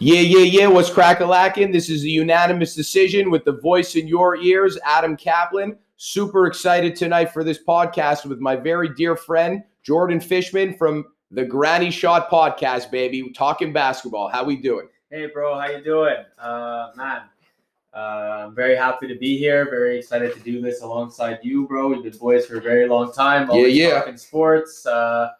[0.00, 0.66] Yeah, yeah, yeah.
[0.68, 1.72] What's crack-a-lacking?
[1.72, 5.76] This is a unanimous decision with the voice in your ears, Adam Kaplan.
[5.96, 11.44] Super excited tonight for this podcast with my very dear friend, Jordan Fishman from the
[11.44, 13.32] Granny Shot Podcast, baby.
[13.32, 14.28] Talking basketball.
[14.28, 14.86] How we doing?
[15.10, 15.58] Hey, bro.
[15.58, 16.18] How you doing?
[16.38, 17.22] Uh, man,
[17.92, 19.64] uh, I'm very happy to be here.
[19.68, 21.88] Very excited to do this alongside you, bro.
[21.88, 23.50] We've been boys for a very long time.
[23.50, 23.98] Always Yeah, yeah.
[23.98, 24.86] Talking sports.
[24.86, 25.30] Uh,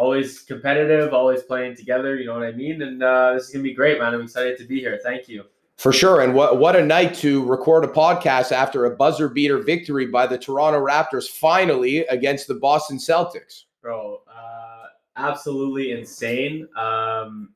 [0.00, 1.12] always competitive.
[1.12, 2.16] Always playing together.
[2.16, 2.82] You know what I mean?
[2.82, 4.14] And uh, this is gonna be great, man.
[4.14, 4.98] I'm excited to be here.
[5.02, 5.44] Thank you.
[5.76, 6.22] For sure.
[6.22, 10.26] And what what a night to record a podcast after a buzzer beater victory by
[10.26, 13.64] the Toronto Raptors finally against the Boston Celtics.
[13.82, 14.22] bro.
[14.26, 16.66] Uh, absolutely insane.
[16.76, 17.50] Um,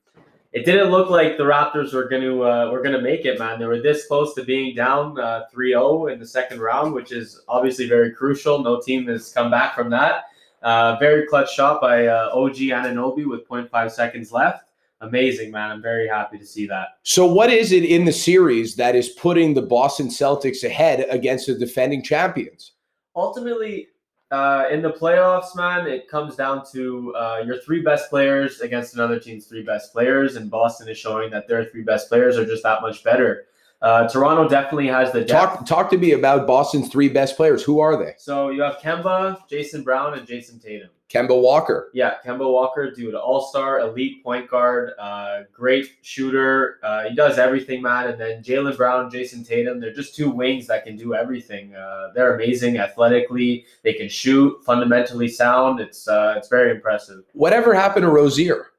[0.53, 3.59] it didn't look like the Raptors were going to uh, were to make it, man.
[3.59, 7.41] They were this close to being down uh, 3-0 in the second round, which is
[7.47, 8.63] obviously very crucial.
[8.63, 10.25] No team has come back from that.
[10.65, 14.71] Uh, very clutch shot by uh, OG Anunoby with 0.5 seconds left.
[15.01, 15.71] Amazing, man.
[15.71, 16.97] I'm very happy to see that.
[17.03, 21.47] So what is it in the series that is putting the Boston Celtics ahead against
[21.47, 22.71] the defending champions?
[23.15, 23.87] ultimately
[24.31, 28.95] uh, in the playoffs, man, it comes down to uh, your three best players against
[28.95, 32.45] another team's three best players, and Boston is showing that their three best players are
[32.45, 33.45] just that much better.
[33.81, 35.29] Uh, Toronto definitely has the depth.
[35.29, 37.63] Talk talk to me about Boston's three best players.
[37.63, 38.13] Who are they?
[38.17, 40.89] So you have Kemba, Jason Brown, and Jayson Tatum.
[41.07, 41.91] Kemba Walker.
[41.93, 46.79] Yeah, Kemba Walker, dude, all star, elite point guard, uh, great shooter.
[46.83, 48.07] Uh, he does everything, man.
[48.07, 51.75] And then Jaylen Brown, Jayson Tatum, they're just two wings that can do everything.
[51.75, 53.65] Uh, they're amazing athletically.
[53.83, 55.79] They can shoot, fundamentally sound.
[55.79, 57.23] It's uh, it's very impressive.
[57.33, 58.71] Whatever happened to Rozier?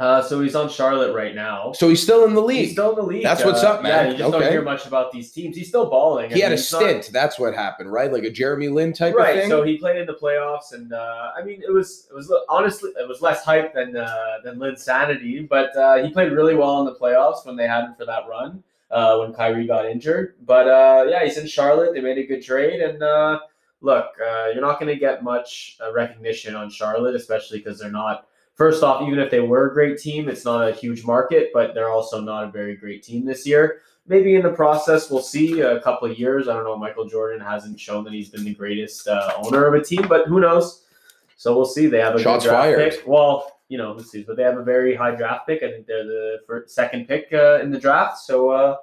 [0.00, 1.72] Uh, so he's on Charlotte right now.
[1.72, 2.60] So he's still in the league.
[2.64, 3.22] He's still in the league.
[3.22, 3.90] That's what's Uh, up, man.
[4.06, 4.40] Yeah, you just Okay.
[4.44, 5.54] don't hear much about these teams.
[5.58, 6.32] He's still balling.
[6.32, 7.10] I he had mean, a he's not- stint.
[7.12, 8.10] That's what happened, right?
[8.10, 9.34] Like a Jeremy Lin type right.
[9.36, 9.50] of thing.
[9.50, 12.92] So he played in the playoffs, and uh, I mean, it was it was honestly
[12.98, 16.86] it was less hype than uh, than Linsanity, but uh, he played really well in
[16.86, 20.34] the playoffs when they had him for that run uh, when Kyrie got injured.
[20.46, 21.92] But uh, yeah, he's in Charlotte.
[21.92, 23.40] They made a good trade, and uh,
[23.82, 27.90] look, uh, you're not going to get much uh, recognition on Charlotte, especially because they're
[27.90, 28.26] not.
[28.60, 31.72] First off, even if they were a great team, it's not a huge market, but
[31.72, 35.60] they're also not a very great team this year maybe in the process we'll see
[35.60, 36.48] a couple of years.
[36.48, 36.76] I don't know.
[36.76, 40.26] Michael Jordan hasn't shown that he's been the greatest uh, owner of a team, but
[40.26, 40.84] who knows?
[41.36, 41.86] So we'll see.
[41.86, 42.90] They have a Shots good draft fired.
[42.90, 43.02] pick.
[43.06, 44.26] Well, you know, who sees?
[44.26, 45.62] But they have a very high draft pick.
[45.62, 48.18] I think they're the first, second pick uh, in the draft.
[48.18, 48.76] So uh,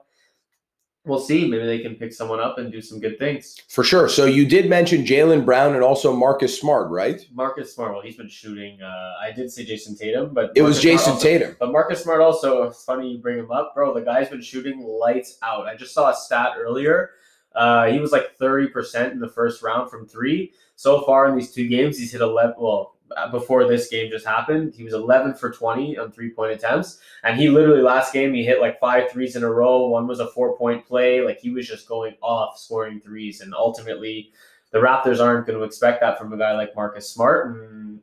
[1.07, 1.47] we'll see.
[1.49, 3.57] Maybe they can pick someone up and do some good things.
[3.69, 4.07] For sure.
[4.09, 7.25] So you did mention Jaylen Brown and also Marcus Smart, right?
[7.33, 7.93] Marcus Smart.
[7.93, 8.81] Well, he's been shooting.
[8.81, 11.55] Uh, I did say Jayson Tatum, but It was Marcus Jason also- Tatum.
[11.59, 13.93] But Marcus Smart also, it's funny you bring him up, bro.
[13.93, 15.65] The guy's been shooting lights out.
[15.65, 17.11] I just saw a stat earlier.
[17.55, 20.51] Uh, he was like 30% in the first round from three.
[20.75, 22.55] So far in these two games, he's hit 11.
[22.59, 26.51] Well, Uh, before this game just happened, he was 11 for 20 on three point
[26.51, 26.99] attempts.
[27.23, 29.87] And he literally, last game, he hit like five threes in a row.
[29.87, 31.21] One was a four point play.
[31.21, 33.41] Like he was just going off scoring threes.
[33.41, 34.31] And ultimately,
[34.71, 37.55] the Raptors aren't going to expect that from a guy like Marcus Smart.
[37.55, 37.99] And,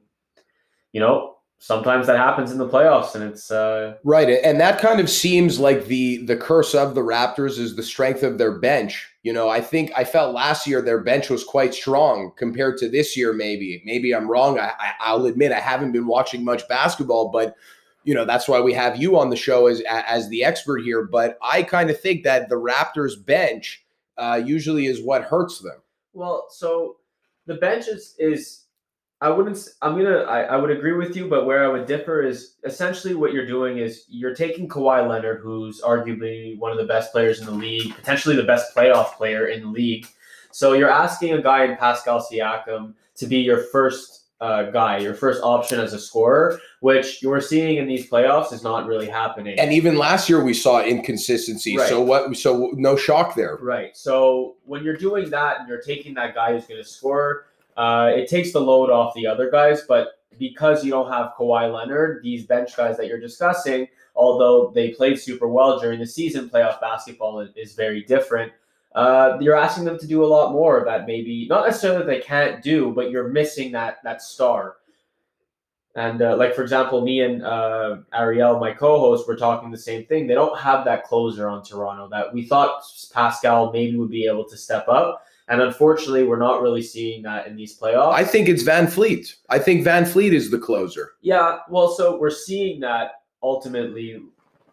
[0.93, 1.34] you know,
[1.65, 4.29] sometimes that happens in the playoffs, and it's uh, Right.
[4.29, 8.23] And that kind of seems like the the curse of the Raptors is the strength
[8.23, 9.09] of their bench.
[9.23, 12.91] You know, I think I felt last year their bench was quite strong compared to
[12.91, 13.83] this year, maybe.
[13.87, 14.59] Maybe I'm wrong.
[14.59, 17.57] I, I I'll admit I haven't been watching much basketball, but
[18.03, 21.05] you know, that's why we have you on the show as as the expert here.
[21.05, 23.87] But I kind of think that the Raptors bench
[24.19, 25.81] uh, usually is what hurts them.
[26.13, 26.47] well.
[26.51, 26.97] So
[27.47, 28.64] the bench is is
[29.25, 29.59] I wouldn't.
[29.81, 30.19] I'm gonna.
[30.25, 33.47] I, I would agree with you, but where I would differ is essentially what you're
[33.47, 37.53] doing is you're taking Kawhi Leonard, who's arguably one of the best players in the
[37.53, 40.07] league, potentially the best playoff player in the league.
[40.51, 45.15] So you're asking a guy in Pascal Siakam to be your first uh, guy, your
[45.15, 49.59] first option as a scorer, which you're seeing in these playoffs is not really happening.
[49.59, 51.79] And even last year we saw inconsistency.
[51.79, 51.89] Right.
[51.89, 53.57] So what so no shock there.
[53.57, 53.97] Right.
[53.97, 57.47] So when you're doing that and you're taking that guy who's going to score,
[57.77, 59.83] uh, it takes the load off the other guys.
[59.89, 64.91] But because you don't have Kawhi Leonard, these bench guys that you're discussing, although they
[64.91, 68.53] played super well during the season, playoff basketball is, very different.
[68.95, 72.21] Uh, you're asking them to do a lot more that maybe not necessarily that they
[72.21, 74.77] can't do, but you're missing that that star.
[75.97, 80.05] And uh, like for example, me and uh, Ariel, my co-host, were talking the same
[80.07, 80.27] thing.
[80.27, 82.83] They don't have that closer on Toronto that we thought
[83.13, 87.47] Pascal maybe would be able to step up, and unfortunately, we're not really seeing that
[87.47, 88.15] in these playoffs.
[88.15, 89.35] I think it's VanVleet.
[89.51, 91.13] I think VanVleet is the closer.
[91.21, 94.23] Yeah, well, so we're seeing that ultimately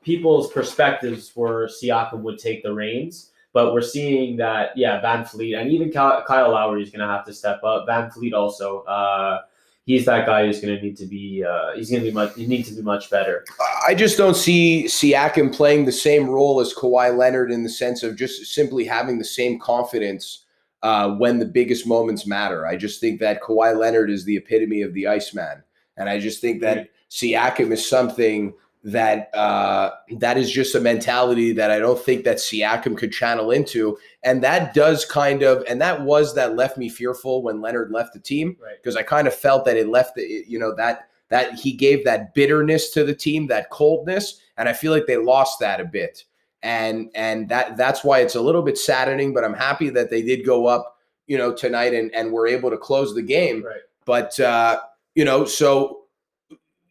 [0.01, 5.69] people's perspectives were Siakam would take the reins, but we're seeing that, yeah, VanVleet and
[5.69, 7.85] even Kyle, Kyle Lowry is going to have to step up.
[7.87, 9.41] VanVleet also, uh,
[9.85, 12.35] he's that guy who's going to need to be uh, he's going to be much
[12.35, 13.43] he needs to be much better.
[13.85, 18.03] I just don't see Siakam playing the same role as Kawhi Leonard in the sense
[18.03, 20.45] of just simply having the same confidence
[20.83, 22.65] uh, when the biggest moments matter.
[22.65, 25.63] I just think that Kawhi Leonard is the epitome of the Iceman,
[25.97, 31.51] and I just think that Siakam is something that uh, that is just a mentality
[31.53, 35.79] that I don't think that Siakam could channel into, and that does kind of, and
[35.81, 38.77] that was that left me fearful when Leonard left the team Right.
[38.81, 42.03] because I kind of felt that it left, the, you know, that that he gave
[42.05, 45.85] that bitterness to the team, that coldness, and I feel like they lost that a
[45.85, 46.25] bit,
[46.63, 49.33] and and that that's why it's a little bit saddening.
[49.33, 50.97] But I'm happy that they did go up,
[51.27, 53.63] you know, tonight and and were able to close the game.
[53.63, 53.81] Right.
[54.05, 54.81] But uh,
[55.15, 56.03] you know, so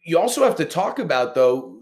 [0.03, 1.77] you also have to talk about though.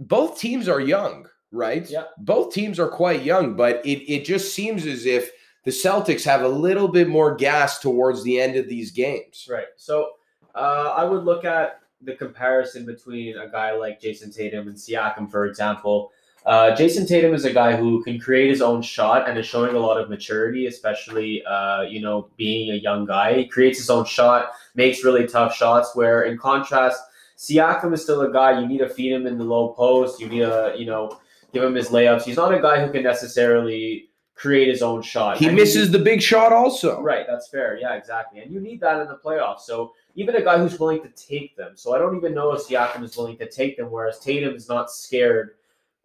[0.00, 1.88] Both teams are young, right?
[1.90, 2.04] Yeah.
[2.18, 5.30] Both teams are quite young, but it it just seems as if
[5.64, 9.46] the Celtics have a little bit more gas towards the end of these games.
[9.50, 9.66] Right.
[9.76, 10.12] So
[10.54, 15.30] uh, I would look at the comparison between a guy like Jayson Tatum and Siakam,
[15.30, 16.12] for example.
[16.48, 19.76] Uh, Jayson Tatum is a guy who can create his own shot and is showing
[19.76, 23.34] a lot of maturity, especially uh, you know being a young guy.
[23.34, 25.94] He creates his own shot, makes really tough shots.
[25.94, 27.02] Where in contrast,
[27.36, 30.20] Siakam is still a guy you need to feed him in the low post.
[30.20, 31.18] You need to you know
[31.52, 32.22] give him his layups.
[32.22, 35.36] He's not a guy who can necessarily create his own shot.
[35.36, 37.02] He And misses the big shot also.
[37.02, 37.76] Right, that's fair.
[37.76, 38.40] Yeah, exactly.
[38.40, 39.62] And you need that in the playoffs.
[39.62, 41.72] So even a guy who's willing to take them.
[41.74, 44.68] So I don't even know if Siakam is willing to take them, whereas Tatum is
[44.68, 45.56] not scared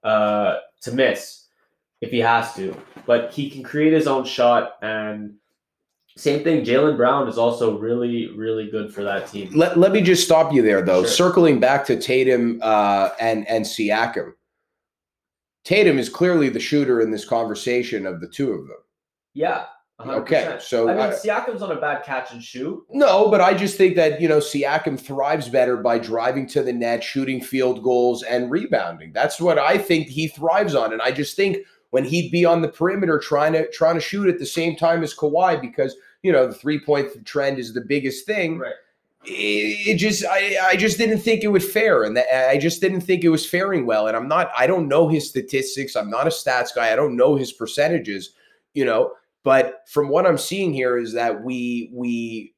[0.04, 1.48] uh, to miss
[2.02, 2.76] if he has to.
[3.06, 4.76] But he can create his own shot.
[4.82, 5.36] And
[6.16, 9.52] same thing, Jaylen Brown is also really, really good for that team.
[9.54, 11.04] Let, let me just stop you there, though.
[11.04, 11.12] Sure.
[11.12, 14.34] Circling back to Tatum uh, and and Siakam,
[15.64, 18.78] Tatum is clearly the shooter in this conversation of the two of them.
[19.34, 19.66] Yeah.
[20.00, 20.22] 100%.
[20.22, 22.84] Okay, so I mean, I- Siakam's on a bad catch and shoot.
[22.90, 26.74] No, but I just think that you know Siakam thrives better by driving to the
[26.74, 29.14] net, shooting field goals, and rebounding.
[29.14, 31.58] That's what I think he thrives on, and I just think
[31.92, 35.04] when he'd be on the perimeter trying to trying to shoot at the same time
[35.04, 38.58] as Kawhi, because you know the three point trend is the biggest thing.
[38.58, 38.74] Right.
[39.26, 42.82] It, it just I, I just didn't think it would fare, and that, I just
[42.82, 44.08] didn't think it was faring well.
[44.08, 45.96] And I'm not I don't know his statistics.
[45.96, 46.92] I'm not a stats guy.
[46.92, 48.32] I don't know his percentages.
[48.74, 49.14] You know,
[49.44, 52.54] but from what I'm seeing here is that we we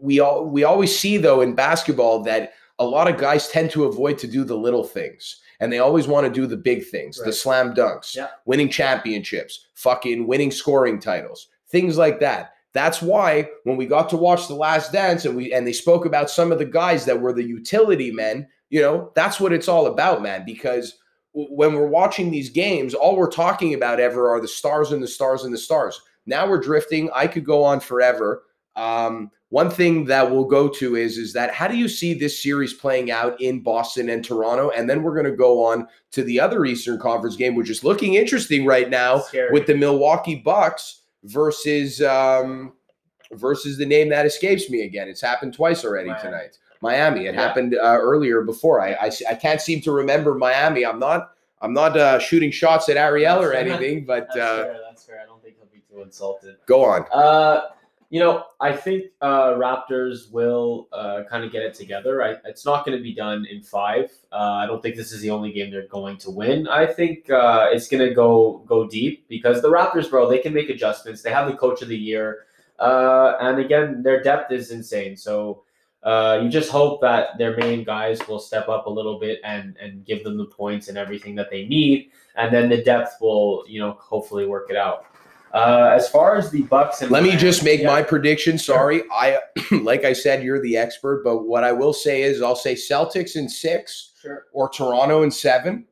[0.00, 3.84] we all we always see though in basketball that a lot of guys tend to
[3.84, 7.18] avoid to do the little things and they always want to do the big things,
[7.18, 8.28] the slam dunks, Yeah.
[8.46, 12.54] winning championships, fucking winning scoring titles, things like that.
[12.72, 16.04] That's why when we got to watch The Last Dance and we and they spoke
[16.06, 19.68] about some of the guys that were the utility men, you know, that's what it's
[19.68, 20.96] all about, man, because
[21.34, 25.02] w- when we're watching these games, all we're talking about ever are the stars and
[25.02, 26.00] the stars and the stars.
[26.26, 27.10] Now we're drifting.
[27.14, 28.44] I could go on forever.
[28.76, 32.42] Um, one thing that we'll go to is is that how do you see this
[32.42, 34.70] series playing out in Boston and Toronto?
[34.70, 37.84] And then we're going to go on to the other Eastern Conference game, which is
[37.84, 39.50] looking interesting right now Scary.
[39.52, 42.72] with the Milwaukee Bucks versus um,
[43.32, 45.06] versus the name that escapes me again.
[45.08, 46.22] It's happened twice already Miami.
[46.22, 46.58] tonight.
[46.80, 47.26] Miami.
[47.26, 47.40] It Yeah.
[47.42, 48.80] happened uh, earlier before.
[48.80, 50.86] I, I I can't seem to remember Miami.
[50.86, 54.80] I'm not I'm not uh, shooting shots at Ariel or anything, but uh, fair.
[54.88, 55.20] That's fair.
[55.22, 55.42] I don't
[56.02, 56.56] think he'll be too insulted.
[56.66, 57.06] go on.
[57.12, 57.68] Uh,
[58.12, 62.22] you know, I think uh, Raptors will uh, kind of get it together.
[62.22, 64.12] I, it's not going to be done in five.
[64.30, 66.68] Uh, I don't think this is the only game they're going to win.
[66.68, 70.52] I think uh, it's going to go go deep because the Raptors, bro, they can
[70.52, 71.22] make adjustments.
[71.22, 72.44] They have the coach of the year,
[72.78, 75.16] uh, and again, their depth is insane.
[75.16, 75.64] So.
[76.04, 79.76] Uh, you just hope that their main guys will step up a little bit and
[79.80, 83.64] and give them the points and everything that they need, and then the depth will
[83.68, 85.06] you know hopefully work it out.
[85.52, 88.56] Uh, as far as the Bucks and Let me just make yeah, my prediction.
[88.56, 89.38] Sorry, I
[89.82, 93.36] like I said, you're the expert, but what I will say is I'll say Celtics
[93.36, 94.46] in six sure.
[94.52, 95.84] or Toronto in seven,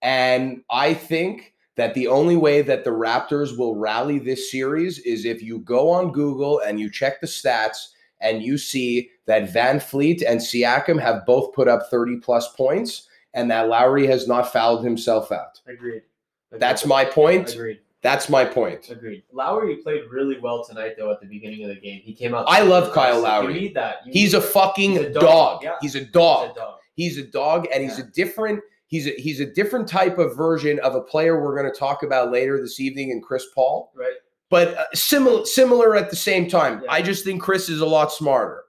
[0.00, 5.24] and I think that the only way that the Raptors will rally this series is
[5.24, 7.88] if you go on Google and you check the stats
[8.20, 13.50] and you see that VanVleet and Siakam have both put up 30 plus points and
[13.50, 15.60] that Lowry has not fouled himself out.
[15.66, 16.02] Agreed.
[16.50, 16.60] Agreed.
[16.60, 17.52] That's my point.
[17.52, 17.80] Agreed.
[18.04, 18.90] That's my point.
[18.90, 19.24] Agreed.
[19.32, 21.10] Lowry played really well tonight, though.
[21.10, 22.44] At the beginning of the game, he came out.
[22.46, 23.54] I love Kyle Lowry.
[23.54, 24.06] You need that.
[24.06, 25.22] You He's need- a fucking He's a dog.
[25.22, 25.72] dog, yeah.
[25.80, 26.48] He's a dog.
[26.48, 26.78] he's a dog.
[26.94, 28.60] He's a dog, and he's a different.
[28.88, 32.02] He's a he's a different type of version of a player we're going to talk
[32.02, 34.12] about later this evening in Chris Paul, Right.
[34.50, 36.82] but uh, similar similar at the same time.
[36.84, 36.92] Yeah.
[36.92, 38.63] I just think Chris is a lot smarter.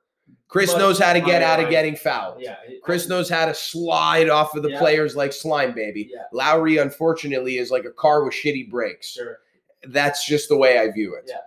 [0.47, 2.39] Chris But- knows how to get out of getting fouled.
[2.41, 2.55] Yeah.
[2.67, 4.79] it- Chris knows how to slide off of the Yeah.
[4.79, 6.09] players like slime baby.
[6.13, 6.21] Yeah.
[6.31, 9.11] Lowry, unfortunately, is like a car with shitty brakes.
[9.13, 9.39] Sure.
[9.87, 11.27] That's just the way I view it.
[11.27, 11.39] Yeah.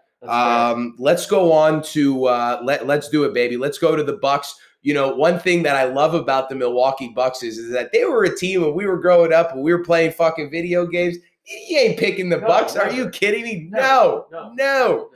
[0.70, 3.56] Um, let's go on to uh, let let's do it, baby.
[3.56, 4.56] Let's go to the Bucks.
[4.82, 8.04] You know, one thing that I love about the Milwaukee Bucks is, is that they
[8.04, 11.16] were a team when we were growing up and we were playing fucking video games.
[11.46, 12.76] You ain't picking the No, Bucks.
[12.76, 13.68] Are you kidding me?
[13.70, 13.82] Never.
[13.84, 14.52] No, No.
[14.54, 15.10] no.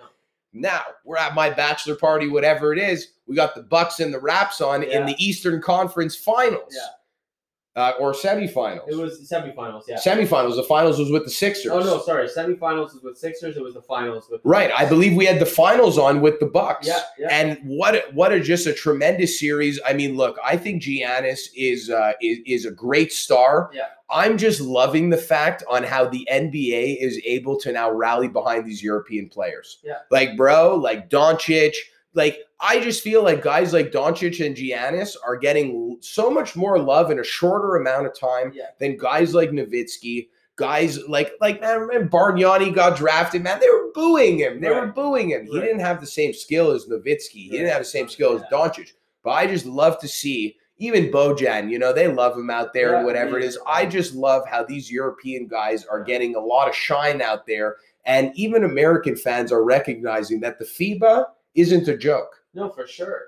[0.53, 3.09] Now we're at my bachelor party, whatever it is.
[3.27, 7.83] We got the Bucks and the Raps on in the Eastern Conference Finals, Yeah.
[7.83, 8.87] uh, or semifinals.
[8.89, 9.97] It was the semifinals, yeah.
[9.97, 10.57] semifinals.
[10.57, 11.73] The finals was with the Sixers.
[11.73, 12.29] Oh no, sorry.
[12.29, 13.57] Semifinals was with Sixers.
[13.57, 14.71] It was the finals with Right.
[14.77, 16.87] I believe we had the finals on with the Bucks.
[16.87, 17.29] Yeah, yeah.
[17.31, 19.81] And what a- what a just a tremendous series.
[19.87, 23.71] I mean, look, I think Giannis is uh, is is a great star.
[23.73, 23.85] Yeah.
[24.13, 28.67] I'm just loving the fact on how the NBA is able to now rally behind
[28.67, 29.79] these European players.
[29.83, 29.99] Yeah.
[30.11, 31.75] Like, bro, like Doncic,
[32.15, 36.79] like I just feel like guys like Doncic and Giannis are getting so much more
[36.79, 38.67] love in a shorter amount of time Yeah.
[38.79, 40.29] than guys like Nowitzki.
[40.57, 43.59] Guys like like man, man, Bargnani got drafted, man.
[43.59, 44.61] They were booing him.
[44.61, 45.47] They were booing him.
[45.47, 47.31] He didn't have the same skill as Nowitzki.
[47.31, 48.93] He didn't have the same skill as Doncic.
[49.25, 52.97] But I just love to see even Bojan, you know, they love him out there
[52.97, 53.49] and whatever it yeah.
[53.51, 53.59] is.
[53.69, 57.77] I just love how these European guys are getting a lot of shine out there.
[58.05, 62.43] And even American fans are recognizing that the FIBA isn't a joke.
[62.53, 63.27] No, for sure.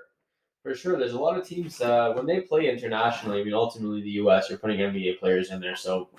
[0.63, 0.97] For sure.
[0.97, 3.39] There's a lot of teams uh, when they play internationally.
[3.39, 4.49] I mean, ultimately, the U.S.
[4.49, 6.09] you're putting NBA players in there, so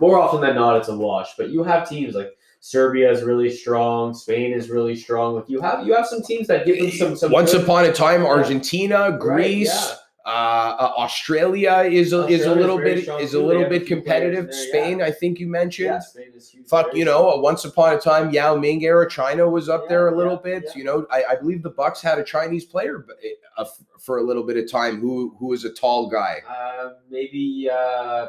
[0.00, 1.30] more often than not, it's a wash.
[1.38, 4.12] But you have teams like Serbia is really strong.
[4.12, 5.36] Spain is really strong.
[5.36, 7.32] Like you have you have some teams that give them some some.
[7.32, 9.96] Once upon a time, Argentina, Right, Greece, yeah.
[10.26, 14.46] Uh, uh, Australia is a, is a little bit is a little bit competitive.
[14.50, 14.68] there, yeah.
[14.68, 15.86] Spain, I think you mentioned.
[15.88, 16.66] yeah, Spain is huge.
[16.66, 20.08] Fuck, you know, once upon a time, Yao Ming era, China was up Yeah, there
[20.08, 20.62] a little yeah, bit.
[20.68, 20.72] yeah.
[20.76, 23.66] You know, I, I believe the Bucks had a Chinese player b- uh,
[24.00, 26.38] for a little bit of time who who was a tall guy.
[26.48, 27.68] Uh, maybe.
[27.70, 28.28] Uh,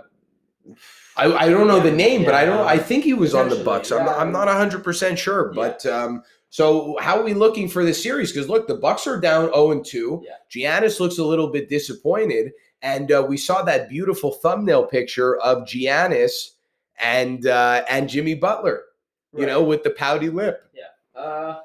[1.16, 2.68] I, I don't know the Yeah, ness, but I don't.
[2.68, 3.92] I think he was on the Bucks.
[3.92, 4.22] I'm not, yeah.
[4.22, 5.62] I'm not 100 percent sure, Yeah.
[5.62, 6.24] but um,
[6.56, 8.32] so how are we looking for this series?
[8.32, 10.24] Because look, the Bucks are down 0 and 2.
[10.24, 10.80] Yeah.
[10.80, 15.66] Giannis looks a little bit disappointed, and uh, we saw that beautiful thumbnail picture of
[15.66, 16.52] Giannis
[16.98, 18.84] and uh, and Jimmy Butler.
[19.34, 19.48] You right.
[19.48, 20.72] know, with the pouty lip.
[21.14, 21.60] Uh,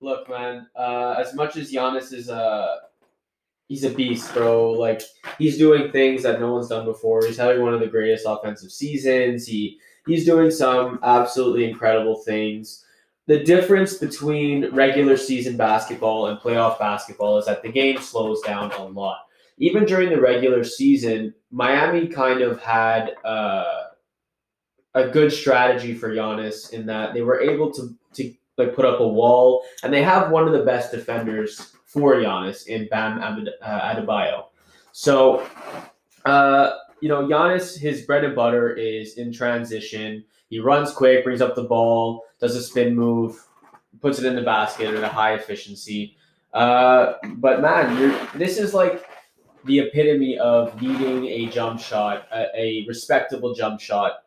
[0.00, 0.66] look, man.
[0.74, 2.78] Uh, as much as Giannis is a,
[3.68, 4.72] he's a beast, bro.
[4.72, 5.02] Like
[5.38, 7.24] he's doing things that no one's done before.
[7.24, 9.46] He's having one of the greatest offensive seasons.
[9.46, 12.85] He he's doing some absolutely incredible things.
[13.26, 18.70] The difference between regular season basketball and playoff basketball is that the game slows down
[18.72, 19.26] a lot.
[19.58, 23.84] Even during the regular season, Miami kind of had uh,
[24.94, 29.00] a good strategy for Giannis in that they were able to to like put up
[29.00, 33.80] a wall, and they have one of the best defenders for Giannis in Bam uh,
[33.94, 34.46] Adebayo.
[34.92, 35.46] So,
[36.24, 40.24] uh, you know, Giannis, his bread and butter is in transition.
[40.48, 43.42] He runs quick, brings up the ball, does a spin move,
[44.00, 46.16] puts it in the basket at a high efficiency.
[46.52, 49.04] Uh, but man, this is like
[49.64, 54.24] the epitome of needing a jump shot, a, a respectable jump shot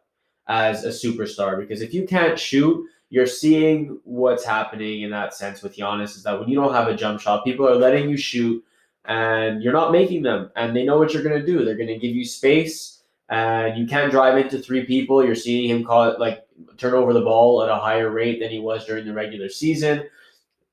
[0.47, 1.57] as a superstar.
[1.57, 6.23] Because if you can't shoot, you're seeing what's happening in that sense with Giannis is
[6.23, 8.63] that when you don't have a jump shot, people are letting you shoot
[9.05, 10.51] and you're not making them.
[10.55, 11.65] And they know what you're going to do.
[11.65, 12.98] They're going to give you space
[13.29, 15.24] and you can't drive into three people.
[15.24, 16.45] You're seeing him call it like
[16.77, 20.03] turn over the ball at a higher rate than he was during the regular season.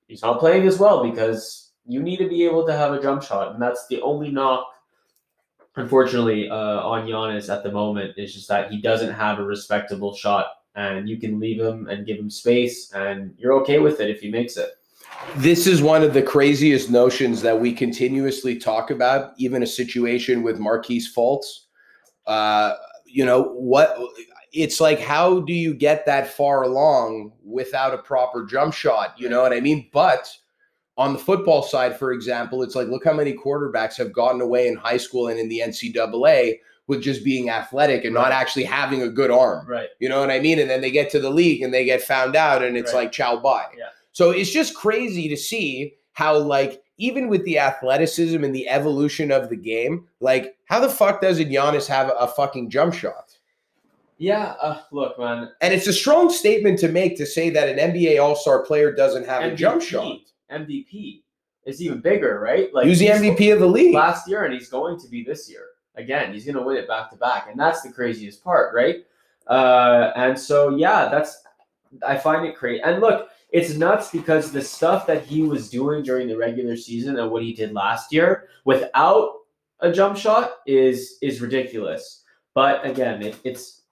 [0.09, 3.23] He's not playing as well because you need to be able to have a jump
[3.23, 3.53] shot.
[3.53, 4.67] And that's the only knock
[5.77, 10.15] unfortunately, uh, on Giannis at the moment is just that he doesn't have a respectable
[10.15, 14.11] shot, and you can leave him and give him space, and you're okay with it
[14.11, 14.71] if he makes it.
[15.37, 20.43] This is one of the craziest notions that we continuously talk about, even a situation
[20.43, 21.66] with Marquise Fultz.
[22.27, 23.97] Uh, you know, what
[24.53, 29.15] it's like, how do you get that far along without a proper jump shot?
[29.19, 29.89] You know what I mean?
[29.93, 30.31] But
[30.99, 34.67] on the football side, for example, it's like, look how many quarterbacks have gotten away
[34.67, 39.03] in high school and in the NCAA with just being athletic and not actually having
[39.03, 39.67] a good arm.
[39.69, 39.89] Right.
[39.99, 40.59] You know what I mean?
[40.59, 43.01] And then they get to the league and they get found out and it's Right.
[43.05, 43.67] like chow bye.
[43.77, 43.87] Yeah.
[44.13, 49.31] So it's just crazy to see how like even with the athleticism and the evolution
[49.31, 53.37] of the game, like how the fuck doesn't Giannis have a fucking jump shot?
[54.19, 54.55] Yeah.
[54.61, 55.51] Uh, look, man.
[55.61, 59.27] And it's a strong statement to make to say that an NBA All-Star player doesn't
[59.27, 60.21] have a jump shot.
[60.51, 61.23] MVP
[61.67, 62.73] is even bigger, right?
[62.73, 63.95] Like He's the MVP of the league.
[63.95, 66.33] last year, and he's going to be this year again.
[66.33, 69.05] He's going to win it back to back, and that's the craziest part, right?
[69.49, 71.43] Uh, and so, yeah, that's
[72.07, 72.81] I find it crazy.
[72.83, 77.19] And look, it's nuts because the stuff that he was doing during the regular season
[77.19, 79.35] and what he did last year without
[79.81, 82.23] a jump shot is is ridiculous.
[82.55, 83.83] But again, it, it's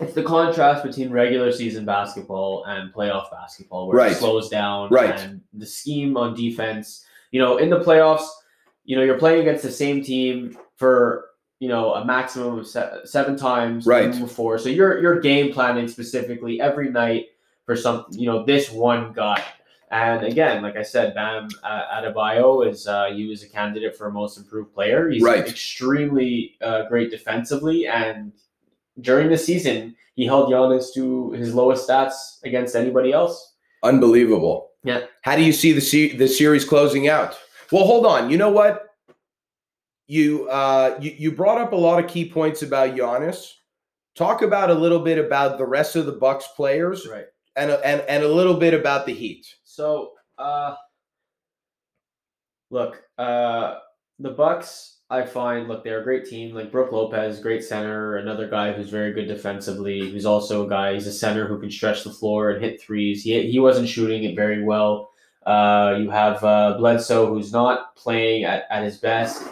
[0.00, 4.12] it's the contrast between regular season basketball and playoff basketball where Right.
[4.12, 5.18] it slows down Right.
[5.18, 7.04] and the scheme on defense.
[7.32, 8.26] You know, in the playoffs,
[8.84, 11.26] you know, you're playing against the same team for
[11.60, 14.10] you know a maximum of se- seven times Right.
[14.18, 14.58] before.
[14.58, 17.26] So you're you're game planning specifically every night
[17.68, 19.44] for some you know this one guy.
[19.90, 24.10] And again, like I said, Bam uh, Adebayo is uh, he was a candidate for
[24.10, 25.10] most improved player.
[25.10, 25.46] He's Right.
[25.46, 28.32] extremely uh, great defensively, and
[29.02, 33.54] during the season, he held Giannis to his lowest stats against anybody else.
[33.82, 34.70] Unbelievable.
[34.82, 35.00] Yeah.
[35.22, 37.38] How do you see the se- the series closing out?
[37.70, 38.30] Well, hold on.
[38.30, 38.86] You know what?
[40.06, 43.52] You uh you, you brought up a lot of key points about Giannis.
[44.16, 47.26] Talk about a little bit about the rest of the Bucks players Right.
[47.58, 49.46] And a- and and a little bit about the Heat.
[49.64, 50.76] So, uh,
[52.70, 53.78] look, uh,
[54.18, 54.94] the Bucks.
[55.10, 56.54] I find look they're a great team.
[56.54, 60.10] Like Brook Lopez, great center, another guy who's very good defensively.
[60.10, 60.92] Who's also a guy.
[60.92, 63.22] He's a center who can stretch the floor and hit threes.
[63.22, 65.10] He he wasn't shooting it very well.
[65.46, 69.42] Uh, you have uh, Bledsoe, who's not playing at, at his best.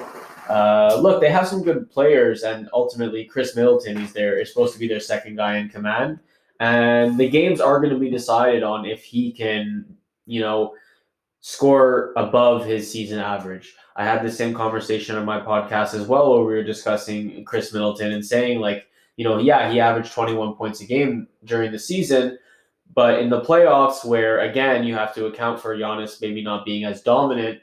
[0.47, 4.75] Uh, look, they have some good players, and ultimately Khris Middleton, is there, is supposed
[4.75, 6.21] to be their second guy in command.
[6.61, 9.85] And the games are going to be decided on if he can,
[10.27, 10.75] you know,
[11.41, 13.75] score above his season average.
[13.97, 17.73] I had the same conversation on my podcast as well, where we were discussing Khris
[17.73, 18.87] Middleton and saying, like,
[19.17, 22.39] you know, yeah, he averaged 21 points a game during the season,
[22.95, 26.85] but in the playoffs, where again, you have to account for Giannis maybe not being
[26.85, 27.61] as dominant,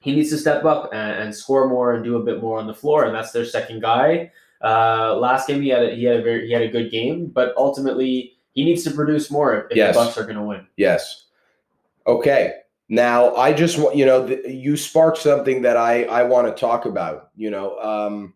[0.00, 2.66] he needs to step up and, and score more and do a bit more on
[2.66, 4.30] the floor, and that's their second guy.
[4.62, 7.26] Uh, last game he had a, he had a very he had a good game,
[7.26, 9.94] but ultimately he needs to produce more if Yes.
[9.94, 10.66] the Bucks are going to win.
[10.76, 11.24] Yes.
[12.06, 12.54] Okay.
[12.88, 16.84] Now, I just want you know you sparked something that I I want to talk
[16.84, 17.30] about.
[17.36, 18.34] You know, um,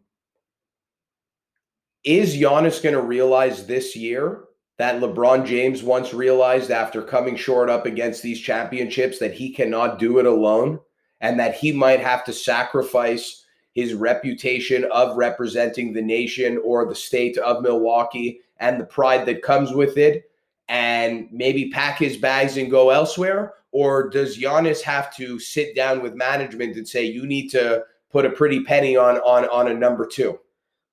[2.05, 4.45] is Giannis going to realize this year
[4.79, 9.99] that LeBron James once realized after coming short up against these championships that he cannot
[9.99, 10.81] do it alone,
[11.21, 13.44] and that he might have to sacrifice
[13.75, 19.43] his reputation of representing the nation or the state of Milwaukee and the pride that
[19.43, 20.31] comes with it
[20.69, 23.55] and maybe pack his bags and go elsewhere?
[23.73, 28.25] Or does Giannis have to sit down with management and say, you need to put
[28.25, 30.39] a pretty penny on on on a number two?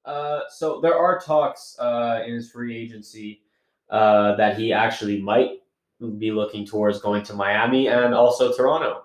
[0.03, 3.43] Uh, so there are talks uh, in his free agency
[3.91, 5.59] uh, that he actually might
[6.17, 9.03] be looking towards going to Miami and also Toronto.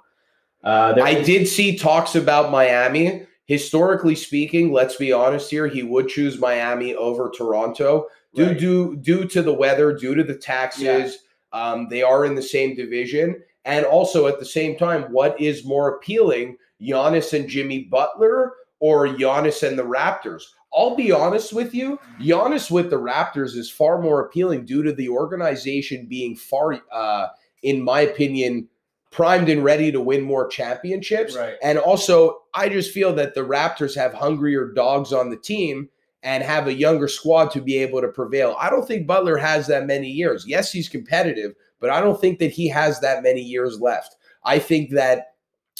[0.64, 3.26] Uh, I did see talks about Miami.
[3.46, 8.58] Historically speaking, let's be honest here, he would choose Miami over Toronto due Right.
[8.58, 11.18] due due to the weather, due to the taxes.
[11.52, 15.64] Um, they are in the same division, and also at the same time, what is
[15.64, 20.42] more appealing, Giannis and Jimmy Butler or Giannis and the Raptors?
[20.74, 24.92] I'll be honest with you, Giannis with the Raptors is far more appealing due to
[24.92, 27.28] the organization being far, uh,
[27.62, 28.68] in my opinion,
[29.10, 31.36] primed and ready to win more championships.
[31.36, 31.54] Right.
[31.62, 35.88] And also, I just feel that the Raptors have hungrier dogs on the team
[36.22, 38.56] and have a younger squad to be able to prevail.
[38.58, 40.44] I don't think Butler has that many years.
[40.46, 44.16] Yes, he's competitive, but I don't think that he has that many years left.
[44.44, 45.34] I think that,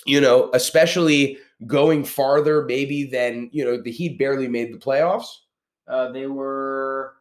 [0.07, 5.27] you know, especially going farther, maybe than, you know, the Heat barely made the playoffs.
[5.89, 7.16] Uh, they were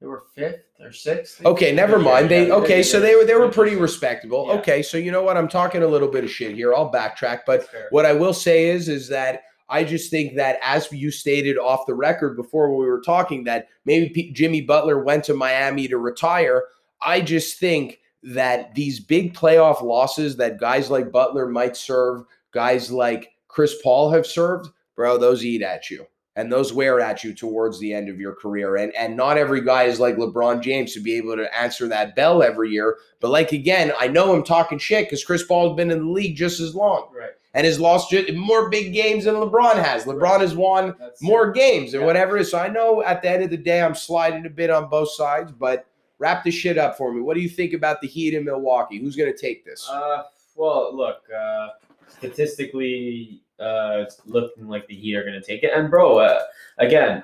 [0.00, 1.44] they were fifth or sixth.
[1.44, 2.28] Okay, never mind.
[2.28, 4.46] They okay, so they were they were pretty respectable.
[4.46, 4.54] Yeah.
[4.54, 5.36] Okay, so you know what?
[5.36, 6.72] I'm talking a little bit of shit here.
[6.72, 7.88] I'll backtrack, but fair.
[7.90, 11.86] What I will say is, is that I just think that as you stated off
[11.86, 15.98] the record before we were talking, that maybe P- Jimmy Butler went to Miami to
[15.98, 16.64] retire.
[17.02, 22.90] I just think that these big playoff losses that guys like Butler might serve, guys
[22.90, 26.06] like Chris Paul have served, bro, those eat at you
[26.38, 28.76] and those wear at you towards the end of your career.
[28.76, 32.14] And and not every guy is like LeBron James to be able to answer that
[32.14, 32.96] bell every year.
[33.18, 36.36] But like again, I know I'm talking shit because Chris Paul's been in the league
[36.36, 37.30] just as long right.
[37.54, 40.04] and has lost more big games than LeBron has.
[40.04, 42.06] LeBron has won That's more games and Yeah.
[42.06, 42.42] whatever.
[42.44, 45.10] So I know at the end of the day, I'm sliding a bit on both
[45.10, 45.86] sides, but
[46.20, 47.20] wrap this shit up for me.
[47.20, 48.98] What do you think about the Heat in Milwaukee?
[49.00, 49.88] Who's going to take this?
[49.90, 50.22] Uh,
[50.54, 51.68] well, look, uh,
[52.06, 55.72] statistically, uh, it's looking like the Heat are going to take it.
[55.74, 56.40] And bro, uh,
[56.78, 57.22] again,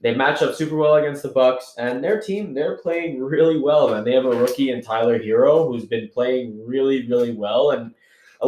[0.00, 3.88] they match up super well against the Bucks, and their team they're playing really well.
[3.90, 7.70] Man, they have a rookie in Tyler Herro who's been playing really, really well.
[7.70, 7.94] And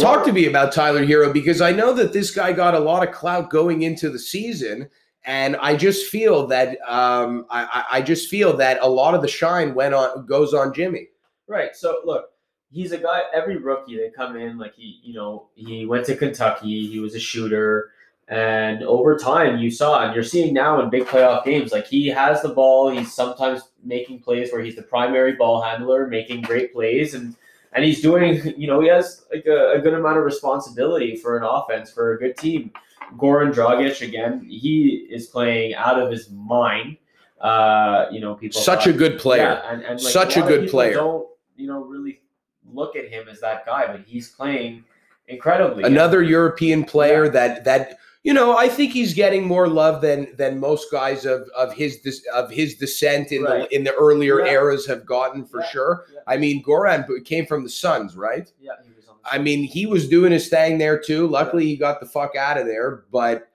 [0.00, 2.80] Talk lot- to me about Tyler Herro because I know that this guy got a
[2.80, 4.88] lot of clout going into the season.
[5.26, 9.22] And I just feel that um, I, I- I just feel that a lot of
[9.22, 11.08] the shine went on goes on Jimmy.
[11.46, 11.74] Right.
[11.76, 12.26] So look,
[12.74, 13.22] he's a guy.
[13.32, 16.86] Every rookie they come in like he, you know, he went to Kentucky.
[16.88, 17.90] He was a shooter.
[18.28, 22.08] And over time, you saw, and you're seeing now in big playoff games, like he
[22.08, 22.88] has the ball.
[22.88, 27.36] He's sometimes making plays where he's the primary ball handler, making great plays, and
[27.74, 31.36] and he's doing, you know, he has like a, a good amount of responsibility for
[31.36, 32.72] an offense for a good team.
[33.18, 36.96] Goran Dragic again, he is playing out of his mind.
[37.40, 39.60] Uh, you know, people Such thought- a good player.
[39.62, 40.94] yeah, and, and like, Such a of good player.
[40.94, 42.20] Don't you know really
[42.74, 44.84] look at him as that guy, but he's playing
[45.28, 45.84] incredibly.
[45.84, 47.30] Another European player Yeah.
[47.30, 51.46] that that you know, I think he's getting more love than than most guys of
[51.54, 52.00] of his
[52.32, 53.68] of his descent in Right.
[53.68, 54.52] the in the earlier Yeah.
[54.52, 55.66] eras have gotten for Yeah.
[55.66, 56.06] sure.
[56.12, 56.20] Yeah.
[56.26, 58.50] I mean, Goran came from the Suns, right?
[58.60, 61.26] Yeah, he was on the I mean, he was doing his thing there too.
[61.26, 63.04] Luckily, he got the fuck out of there.
[63.12, 63.48] But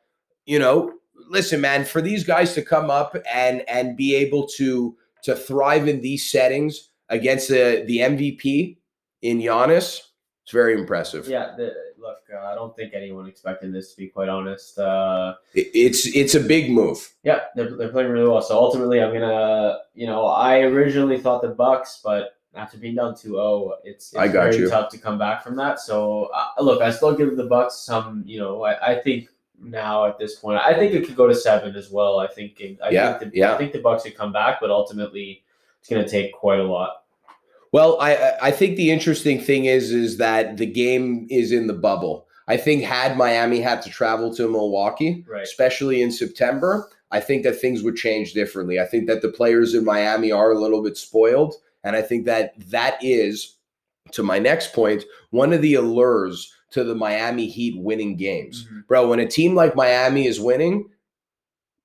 [0.46, 0.94] you know,
[1.30, 5.88] listen, man, for these guys to come up and and be able to to thrive
[5.88, 8.78] in these settings against the the MVP
[9.22, 10.02] in Giannis,
[10.44, 11.28] it's very impressive.
[11.28, 14.80] Yeah, the, look, uh, I don't think anyone expected this to be quite honest.
[14.80, 16.98] Uh, It- It's it's a big move.
[17.24, 18.42] yeah, they're, they're playing really well.
[18.42, 23.14] So ultimately, I'm gonna, you know, I originally thought the Bucks, but after being down
[23.14, 24.70] 2-0, it's, it's I got very you.
[24.70, 25.80] tough to come back from that.
[25.80, 29.30] So uh, look, I still give the Bucks some, you know, I, I think
[29.62, 32.18] now at this point, I think it could go to seven as well.
[32.20, 33.54] I think, I Yeah, think the, yeah.
[33.54, 35.44] I think the Bucks could come back, but ultimately,
[35.80, 37.04] it's gonna take quite a lot.
[37.72, 41.68] Well, I I- I think the interesting thing is is that the game is in
[41.68, 42.28] the bubble.
[42.48, 45.44] I think had Miami had to travel to Milwaukee, Right.
[45.44, 48.80] especially in September, I think that things would change differently.
[48.80, 52.26] I think that the players in Miami are a little bit spoiled, and I think
[52.26, 53.56] that that is
[54.14, 58.66] to my next point one of the allures to the Miami Heat winning games.
[58.72, 58.88] Mhm.
[58.88, 60.86] Bro, when a team like Miami is winning,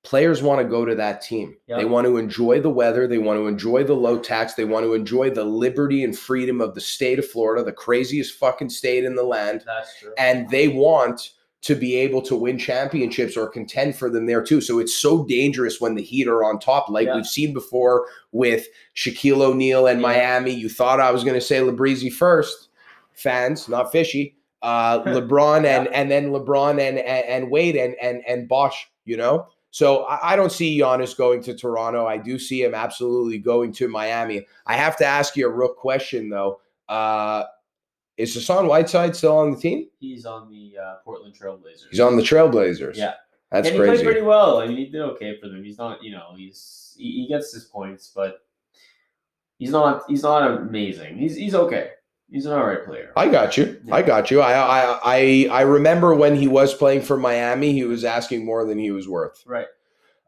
[0.05, 1.57] players want to go to that team.
[1.67, 1.77] Yeah.
[1.77, 4.85] They want to enjoy the weather, they want to enjoy the low tax, they want
[4.85, 9.03] to enjoy the liberty and freedom of the state of Florida, the craziest fucking state
[9.03, 10.13] in the land, That's true.
[10.17, 11.31] and they want
[11.63, 14.61] to be able to win championships or contend for them there too.
[14.61, 17.15] So it's so dangerous when the Heat are on top, like Yeah.
[17.15, 20.07] we've seen before with Shaquille O'Neal and Yeah.
[20.07, 20.51] Miami.
[20.51, 22.69] You thought I was going to say LeBreezy first,
[23.13, 24.37] fans, not fishy.
[24.61, 28.87] Uh, LeBron and and then LeBron and and, and Wade and and and Bosh.
[29.05, 32.05] You know, so I, I don't see Giannis going to Toronto.
[32.05, 34.47] I do see him absolutely going to Miami.
[34.65, 36.61] I have to ask you a real question though.
[36.87, 37.43] Uh,
[38.15, 39.89] is Hassan Whiteside still on the team?
[39.99, 41.89] He's on the uh, Portland Trailblazers.
[41.91, 42.95] He's on the Trailblazers.
[42.95, 43.15] Yeah.
[43.51, 44.59] That's and he played pretty well.
[44.59, 45.61] I mean, he did okay for them.
[45.61, 48.45] He's not, you know, he's he, he gets his points, but
[49.59, 51.17] he's not he's not amazing.
[51.17, 51.89] He's he's okay.
[52.35, 53.13] He's an all right player.
[53.15, 53.79] I got you.
[53.93, 54.41] I got you.
[54.41, 58.65] I, I I I remember when he was playing for Miami, he was asking more
[58.65, 59.41] than he was worth.
[59.47, 59.67] right.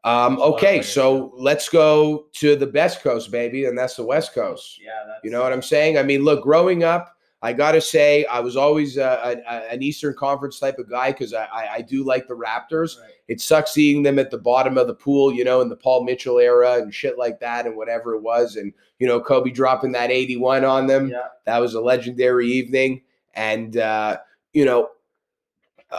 [0.06, 3.78] Um, That's a lot of okay, so let's go to the best coast, baby, and
[3.78, 4.80] that's the West Coast.
[4.82, 4.91] Yeah.
[5.06, 5.98] That's, You know what I'm saying?
[5.98, 9.71] I mean, look, growing up, I got to say, I was always uh, a, a-
[9.71, 13.00] an Eastern Conference type of guy because I, I, I do like the Raptors.
[13.00, 13.12] Right.
[13.28, 16.04] It sucks seeing them at the bottom of the pool, you know, in the Paul
[16.04, 18.56] Mitchell era and shit like that and whatever it was.
[18.56, 21.10] And, you know, Kobe dropping that 81 on them.
[21.10, 21.28] Yeah.
[21.45, 23.04] That was a legendary evening.
[23.36, 24.17] And, uh,
[24.54, 24.89] you know,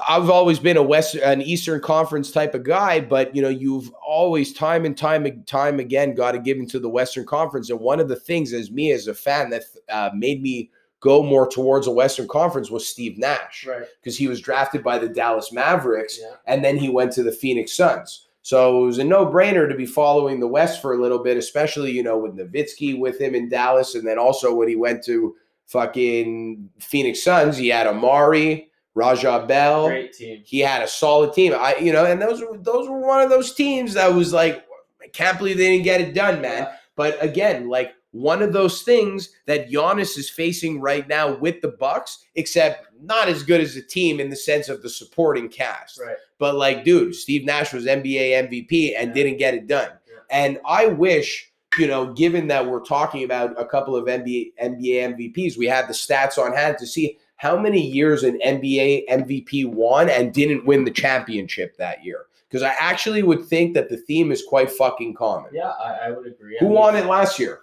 [0.09, 3.91] I've always been a West, an Eastern Conference type of guy, but you know, you've
[4.07, 7.71] always time and time and time again got to give into the Western Conference.
[7.71, 11.23] And one of the things, as me as a fan, that uh, made me go
[11.23, 13.85] more towards a Western Conference was Steve Nash Right.
[14.01, 16.33] because he was drafted by the Dallas Mavericks Yeah.
[16.47, 18.27] and then he went to the Phoenix Suns.
[18.43, 21.91] So it was a no-brainer to be following the West for a little bit, especially
[21.93, 25.35] you know with Nowitzki with him in Dallas, and then also when he went to
[25.67, 29.89] fucking Phoenix Suns, he had Amar'e, Raja Bell.
[29.89, 30.43] Great team.
[30.45, 31.55] He had a solid team.
[31.57, 34.65] I you know, and those were those were one of those teams that was like,
[35.03, 36.63] I can't believe they didn't get it done, man.
[36.65, 36.75] Yeah.
[36.97, 41.69] But again, like one of those things that Giannis is facing right now with the
[41.69, 46.01] Bucks, except not as good as a team in the sense of the supporting cast.
[46.01, 46.17] Right.
[46.39, 49.15] But like, dude, Steve Nash was NBA MVP and Yeah.
[49.15, 49.91] didn't get it done.
[50.09, 50.15] Yeah.
[50.31, 55.03] And I wish, you know, given that we're talking about a couple of NBA NBA
[55.15, 59.65] MVPs, we had the stats on hand to see how many years an NBA MVP
[59.67, 62.25] won and didn't win the championship that year.
[62.49, 65.51] Because I actually would think that the theme is quite fucking common.
[65.53, 66.57] Yeah, I, I would agree.
[66.57, 67.61] I Who mean, won it last year?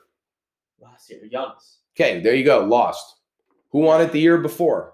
[1.09, 1.77] Last year, Giannis.
[1.95, 2.63] Okay, there you go.
[2.65, 3.17] Lost.
[3.71, 4.93] Who won it the year before?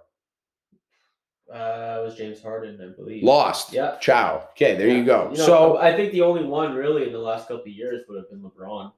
[1.51, 3.23] Uh, it was James Harden, I believe.
[3.23, 3.73] Lost.
[3.73, 3.97] Yeah.
[3.99, 4.47] Ciao.
[4.51, 5.03] Okay, there you Yeah.
[5.05, 5.27] go.
[5.29, 8.17] know, so I think the only one really in the last couple of years would
[8.17, 8.91] have been LeBron.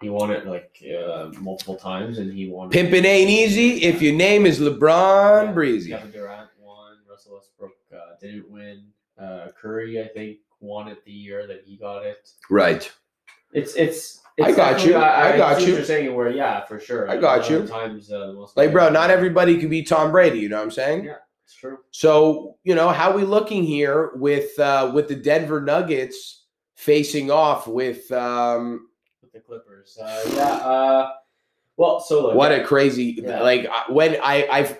[0.00, 2.70] He won it like uh, multiple times, and he won.
[2.70, 5.90] pimping ain't easy if your name is LeBron Yeah, Breezy.
[5.90, 6.98] Kevin Durant won.
[7.08, 8.84] Russell Westbrook uh, didn't win.
[9.18, 12.30] Uh, Curry, I think, won it the year that he got it.
[12.50, 12.92] Right.
[13.52, 14.20] It's it's.
[14.36, 14.96] it's I got you.
[14.96, 15.74] I got you.
[15.74, 17.10] You're saying where yeah, for sure.
[17.10, 17.66] I got you.
[17.66, 20.38] Times uh, the most Like, bro, not everybody can be Tom Brady.
[20.38, 21.04] You know what I'm saying?
[21.04, 21.16] Yeah.
[21.44, 21.78] It's true.
[21.92, 27.66] So you know how we looking here with uh, with the Denver Nuggets facing off
[27.66, 28.88] with um,
[29.22, 29.98] With the Clippers.
[30.00, 30.42] Uh, yeah.
[30.44, 31.12] Uh,
[31.78, 32.34] well, so look.
[32.34, 33.40] what a crazy Yeah.
[33.40, 34.78] like when I I've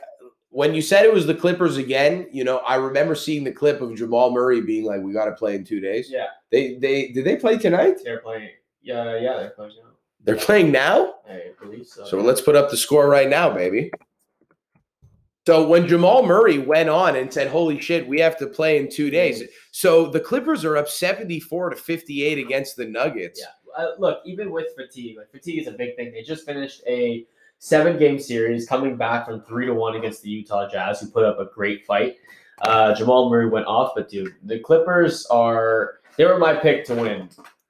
[0.51, 3.81] when you said it was the Clippers again, you know I remember seeing the clip
[3.81, 7.09] of Jamal Murray being like, "We got to play in two days." Yeah, They they
[7.09, 7.97] did they play tonight?
[8.05, 8.51] they're playing.
[8.89, 9.91] Yeah, yeah, they're playing now.
[10.25, 11.15] They're playing now.
[11.29, 12.07] I believe so.
[12.07, 13.91] So let's put up the score right now, baby.
[15.47, 18.91] So when Jamal Murray went on and said, "Holy shit, we have to play in
[18.91, 23.43] two days," so the Clippers are up seventy-four to fifty-eight against the Nuggets.
[23.43, 23.85] Yeah.
[23.85, 26.11] Uh, look, even with fatigue, like fatigue is a big thing.
[26.11, 27.27] They just finished a
[27.59, 31.39] seven-game series, coming back from three to one against the Utah Jazz, who put up
[31.39, 32.17] a great fight.
[32.63, 36.95] Uh, Jamal Murray went off, but dude, the Clippers are they were my pick to
[36.95, 37.29] win.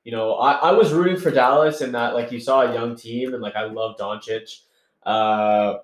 [0.08, 2.96] You know, I, I was rooting for Dallas and that like you saw a young
[2.96, 4.60] team and like I love Doncic.
[5.02, 5.80] Uh,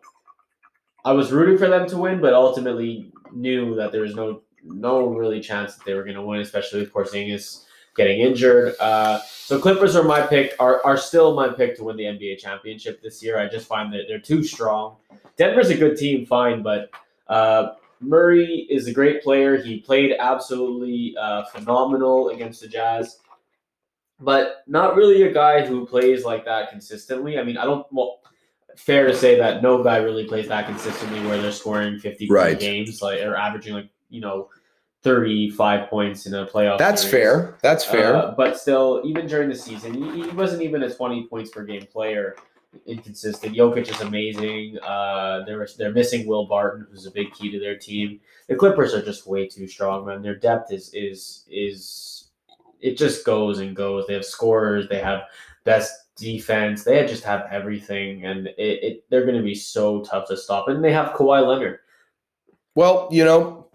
[1.04, 5.08] I was rooting for them to win, but ultimately knew that there was no no
[5.08, 8.74] really chance that they were going to win, especially with Porzingis getting injured.
[8.80, 12.38] Uh, so Clippers are my pick, are, are still my pick to win the NBA
[12.38, 13.38] championship this year.
[13.38, 14.96] I just find that they're too strong.
[15.36, 16.88] Denver's a good team, fine, but
[17.28, 19.62] uh, Murray is a great player.
[19.62, 23.18] He played absolutely uh, phenomenal against the Jazz,
[24.20, 27.38] but not really a guy who plays like that consistently.
[27.38, 27.86] I mean, I don't.
[27.92, 28.20] Well,
[28.76, 32.58] fair to say that no guy really plays that consistently where they're scoring 50 Right.
[32.58, 34.48] games, like or averaging like you know
[35.02, 36.78] 35 points in a playoff.
[36.78, 37.12] That's series.
[37.24, 37.58] fair.
[37.62, 38.16] That's fair.
[38.16, 41.62] Uh, but still, even during the season, he, he wasn't even a 20 points per
[41.64, 42.34] game player.
[42.86, 43.54] Inconsistent.
[43.54, 44.78] Jokic is amazing.
[44.80, 48.18] Uh, they're they're missing Will Barton, who's a big key to their team.
[48.48, 50.22] The Clippers are just way too strong, man.
[50.22, 52.13] Their depth is is is
[52.84, 54.06] it just goes and goes.
[54.06, 54.86] They have scorers.
[54.88, 55.22] They have
[55.64, 56.84] best defense.
[56.84, 60.68] They just have everything, and it, it they're going to be so tough to stop.
[60.68, 61.78] And they have Kawhi Leonard.
[62.74, 63.68] Well, you know,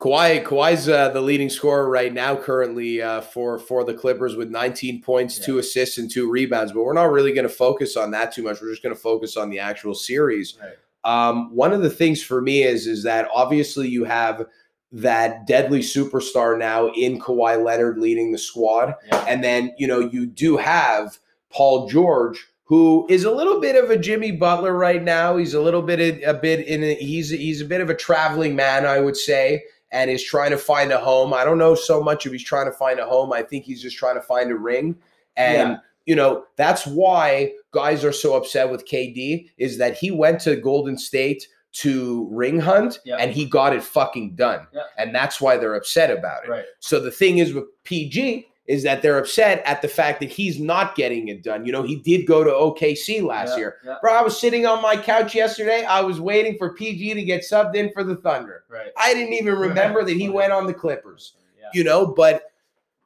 [0.00, 4.48] Kawhi Kawhi's uh, the leading scorer right now, currently uh, for for the Clippers with
[4.48, 6.72] 19 points, two assists, and two rebounds.
[6.72, 8.62] But we're not really going to focus on that too much.
[8.62, 10.56] We're just going to focus on the actual series.
[10.60, 10.72] Right.
[11.04, 14.46] Um, one of the things for me is is that obviously you have
[14.92, 19.24] that deadly superstar now in Kawhi Leonard leading the squad, Yeah.
[19.28, 21.18] and then you know you do have
[21.50, 22.46] Paul George.
[22.64, 25.36] Who is a little bit of a Jimmy Butler right now?
[25.36, 26.82] He's a little bit a, a bit in.
[26.82, 30.50] A, he's he's a bit of a traveling man, I would say, and is trying
[30.50, 31.32] to find a home.
[31.32, 33.32] I don't know so much if he's trying to find a home.
[33.32, 34.96] I think he's just trying to find a ring,
[35.36, 35.76] and Yeah.
[36.06, 40.56] you know that's why guys are so upset with KD is that he went to
[40.56, 41.46] Golden State
[41.82, 43.16] to ring hunt Yeah.
[43.16, 44.82] and he got it fucking done, Yeah.
[44.96, 46.50] and that's why they're upset about it.
[46.50, 46.64] Right.
[46.80, 50.58] So the thing is with PG is that they're upset at the fact that he's
[50.58, 51.64] not getting it done.
[51.66, 53.76] You know, he did go to OKC last Yeah, year.
[53.84, 53.96] yeah.
[54.00, 55.84] Bro, I was sitting on my couch yesterday.
[55.84, 58.64] I was waiting for PG to get subbed in for the Thunder.
[58.68, 58.90] Right.
[58.96, 61.34] I didn't even remember that he went on the Clippers.
[61.60, 61.66] Yeah.
[61.74, 62.50] You know, but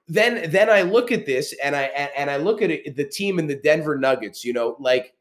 [0.08, 3.04] then then I look at this and I and, and I look at it, the
[3.04, 4.44] team in the Denver Nuggets.
[4.44, 5.12] You know, like,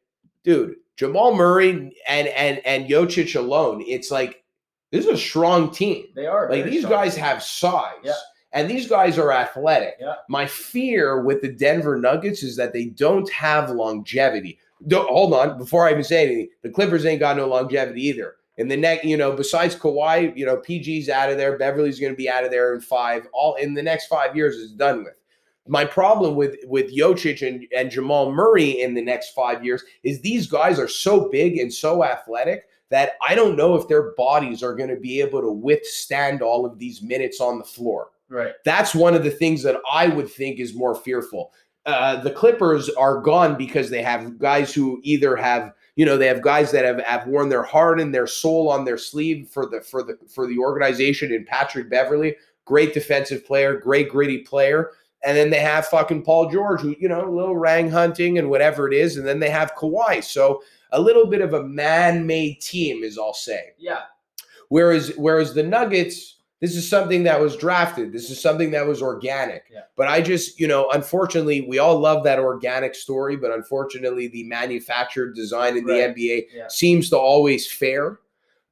[0.43, 3.81] dude, Jamal Murray and and and Jokic alone.
[3.88, 4.43] It's like
[4.91, 6.07] this is a strong team.
[6.13, 7.03] They are Like these strong.
[7.03, 7.95] guys have size.
[8.03, 8.13] Yeah.
[8.51, 9.95] And these guys are athletic.
[10.01, 10.15] Yeah.
[10.27, 14.59] My fear with the Denver Nuggets is that they don't have longevity.
[14.88, 18.35] Don't, hold on, before I even say anything, the Clippers ain't got no longevity either.
[18.57, 21.57] In the next, you know, besides Kawhi, you know, PG's out of there.
[21.57, 23.27] Beverley's going to be out of there in five.
[23.31, 25.13] All in the next five years is done with.
[25.69, 30.19] My problem with with Jokic and, and Jamal Murray in the next five years is
[30.19, 34.63] these guys are so big and so athletic that I don't know if their bodies
[34.63, 38.10] are going to be able to withstand all of these minutes on the floor.
[38.29, 38.53] Right.
[38.65, 41.51] That's one of the things that I would think is more fearful.
[41.86, 46.27] Uh, the Clippers are gone because they have guys who either have, you know, they
[46.27, 49.65] have guys that have, have worn their heart and their soul on their sleeve for
[49.65, 54.91] the for the for the organization in Patrick Beverley, great defensive player, great gritty player.
[55.23, 58.49] And then they have fucking Paul George, who, you know, a little rang hunting and
[58.49, 59.17] whatever it is.
[59.17, 60.23] And then they have Kawhi.
[60.23, 63.73] So a little bit of a man-made team, is I'll say.
[63.77, 64.03] Yeah.
[64.69, 68.12] Whereas whereas the Nuggets, this is something that was drafted.
[68.13, 69.63] This is something that was organic.
[69.71, 69.82] Yeah.
[69.97, 74.43] But I just, you know, unfortunately, we all love that organic story, but unfortunately, the
[74.43, 76.15] manufactured design in Right.
[76.15, 76.67] the NBA Yeah.
[76.67, 78.19] seems to always fare,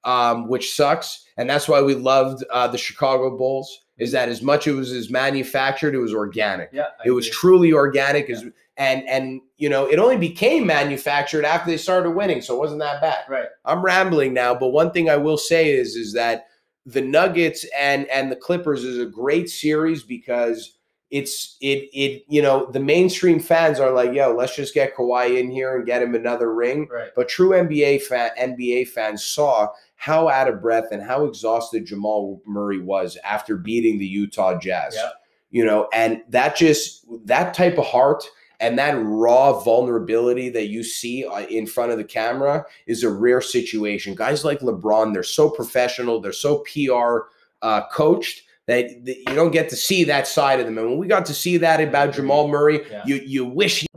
[0.03, 1.25] um, which sucks.
[1.37, 3.85] And that's why we loved uh, the Chicago Bulls.
[3.97, 6.69] Is that as much it was as manufactured, it was organic.
[6.71, 6.87] Yeah.
[6.99, 7.33] I It was agree.
[7.33, 8.29] truly organic.
[8.29, 8.43] As
[8.77, 12.79] and and you know, it only became manufactured after they started winning, so it wasn't
[12.81, 13.23] that bad.
[13.27, 13.47] Right.
[13.65, 16.45] I'm rambling now, but one thing I will say is is that
[16.85, 20.77] the Nuggets and and the Clippers is a great series because
[21.09, 25.39] it's it it you know the mainstream fans are like yo let's just get Kawhi
[25.39, 27.09] in here and get him another ring Right.
[27.15, 32.41] but true NBA fan NBA fans saw how out of breath and how exhausted Jamal
[32.45, 34.95] Murray was after beating the Utah Jazz.
[34.95, 35.09] Yeah.
[35.49, 38.23] You know, and that just that type of heart
[38.59, 43.09] and that raw vulnerability that you see uh, in front of the camera is a
[43.09, 44.15] rare situation.
[44.15, 47.27] Guys like LeBron, they're so professional, they're so PR
[47.61, 50.77] uh, coached that, that you don't get to see that side of them.
[50.77, 53.03] And when we got to see that about Jamal Murray, Yeah.
[53.05, 53.87] you you wish he-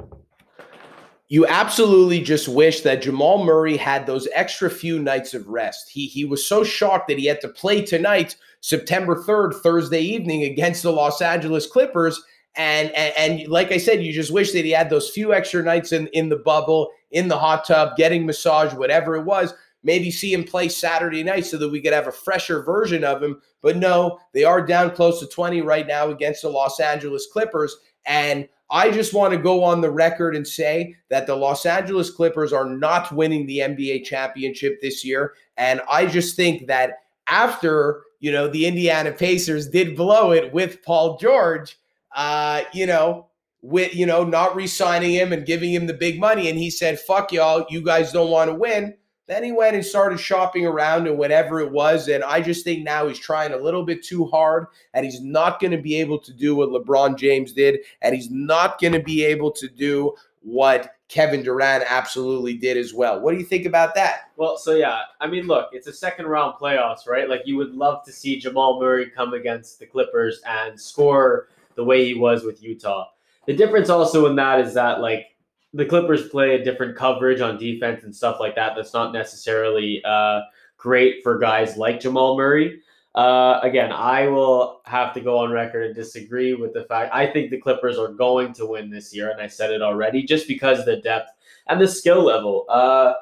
[1.30, 5.88] you absolutely just wish that Jamal Murray had those extra few nights of rest.
[5.88, 10.42] He he was so shocked that he had to play tonight, September 3rd, Thursday evening
[10.42, 12.20] against the Los Angeles Clippers.
[12.56, 15.62] And, and and like I said, you just wish that he had those few extra
[15.62, 19.54] nights in, in the bubble, in the hot tub, getting massage, whatever it was.
[19.84, 23.22] Maybe see him play Saturday night so that we could have a fresher version of
[23.22, 23.40] him.
[23.62, 27.76] But no, they are down close to 20 right now against the Los Angeles Clippers.
[28.04, 32.11] And I just want to go on the record and say that the Los Angeles
[32.11, 35.35] Clippers are not winning the NBA championship this year.
[35.56, 40.83] And I just think that after, you know, the Indiana Pacers did blow it with
[40.85, 41.78] Paul George,
[42.14, 43.26] uh, you know,
[43.62, 46.48] with, you know, not re signing him and giving him the big money.
[46.48, 48.94] And he said, fuck y'all, you guys don't want to win.
[49.30, 52.08] Then he went and started shopping around and whatever it was.
[52.08, 55.60] And I just think now he's trying a little bit too hard and he's not
[55.60, 57.78] going to be able to do what LeBron James did.
[58.02, 62.92] And he's not going to be able to do what Kevin Durant absolutely did as
[62.92, 63.20] well.
[63.20, 64.32] What do you think about that?
[64.36, 67.28] Well, so yeah, I mean, look, it's a second round playoffs, right?
[67.28, 71.84] Like you would love to see Jamal Murray come against the Clippers and score the
[71.84, 73.06] way he was with Utah.
[73.46, 75.26] The difference also in that is that like
[75.72, 78.74] the Clippers play a different coverage on defense and stuff like that.
[78.74, 80.40] That's not necessarily uh,
[80.76, 82.80] great for guys like Jamal Murray.
[83.14, 87.26] Uh, again, I will have to go on record and disagree with the fact I
[87.26, 90.46] think the Clippers are going to win this year, and I said it already, just
[90.46, 91.30] because of the depth
[91.68, 92.66] and the skill level.
[92.68, 93.14] Uh,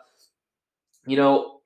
[1.06, 1.61] you know,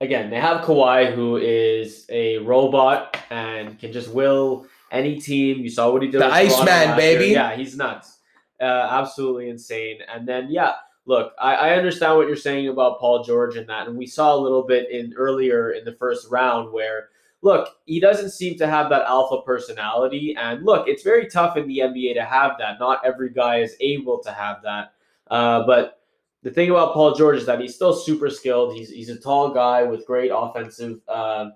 [0.00, 5.60] again, they have Kawhi, who is a robot and can just will any team.
[5.60, 6.20] You saw what he did.
[6.20, 7.32] The Iceman, baby.
[7.32, 8.13] Yeah, he's nuts.
[8.60, 9.98] Uh, absolutely insane.
[10.12, 10.72] And then, yeah,
[11.06, 14.34] look, I, I understand what you're saying about Paul George and that, and we saw
[14.34, 17.08] a little bit in earlier in the first round where.
[17.42, 20.34] Look, he doesn't seem to have that alpha personality.
[20.34, 22.80] And look, it's very tough in the NBA to have that.
[22.80, 24.94] Not every guy is able to have that.
[25.30, 26.00] Uh, but
[26.44, 28.76] the thing about Paul George is that he's still super skilled.
[28.76, 31.50] He's he's a tall guy with great offensive, uh,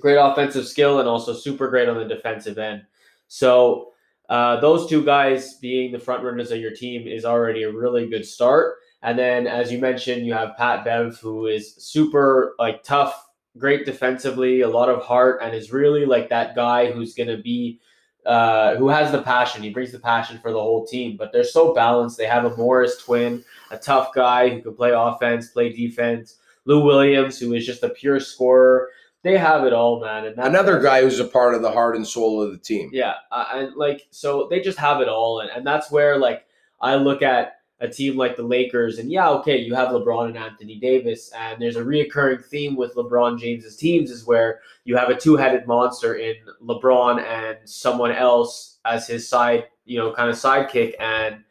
[0.00, 2.82] great offensive skill, and also super great on the defensive end.
[3.28, 3.92] So
[4.28, 8.08] uh, those two guys being the front runners of your team is already a really
[8.08, 8.76] good start.
[9.02, 13.86] And then, as you mentioned, you have Pat Bev, who is super like tough, great
[13.86, 17.80] defensively, a lot of heart, and is really like that guy who's going to be
[18.26, 19.62] uh, who has the passion.
[19.62, 21.16] He brings the passion for the whole team.
[21.16, 22.18] But they're so balanced.
[22.18, 26.36] They have a Morris twin, a tough guy who can play offense, play defense.
[26.66, 28.90] Lou Williams, who is just a pure scorer.
[29.24, 30.26] They have it all, man.
[30.26, 32.90] And Another guy who's a part of the heart and soul of the team.
[32.92, 36.46] yeah, uh, and like so they just have it all, and, and that's where like
[36.80, 40.36] I look at a team like the Lakers, and yeah, okay, you have LeBron and
[40.36, 45.10] Anthony Davis, and there's a reoccurring theme with LeBron James's teams is where you have
[45.10, 50.34] a two-headed monster in LeBron and someone else as his side, you know, kind of
[50.36, 51.44] sidekick, and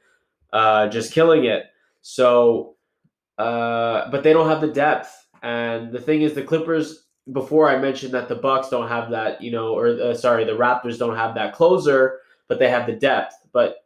[0.51, 1.65] uh, just killing it.
[2.01, 2.75] So,
[3.38, 7.77] uh, but they don't have the depth, and the thing is, the Clippers before I
[7.77, 11.15] mentioned that the Bucks don't have that, you know, or uh, sorry, the Raptors don't
[11.15, 13.35] have that closer, but they have the depth.
[13.51, 13.85] But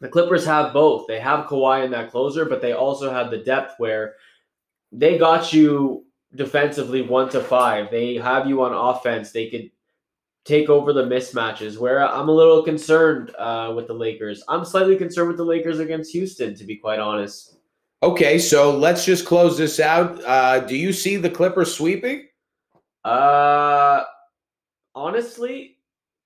[0.00, 1.06] the Clippers have both.
[1.06, 4.14] They have Kawhi in that closer, but they also have the depth where
[4.90, 7.90] they got you defensively one to five.
[7.90, 9.32] They have you on offense.
[9.32, 9.70] They could
[10.44, 11.78] take over the mismatches.
[11.78, 14.42] Where I'm a little concerned uh, with the Lakers.
[14.48, 17.56] I'm slightly concerned with the Lakers against Houston, to be quite honest.
[18.02, 20.22] Okay, so let's just close this out.
[20.24, 22.26] Uh, do you see the Clippers sweeping?
[23.04, 24.04] Uh,
[24.94, 25.78] honestly,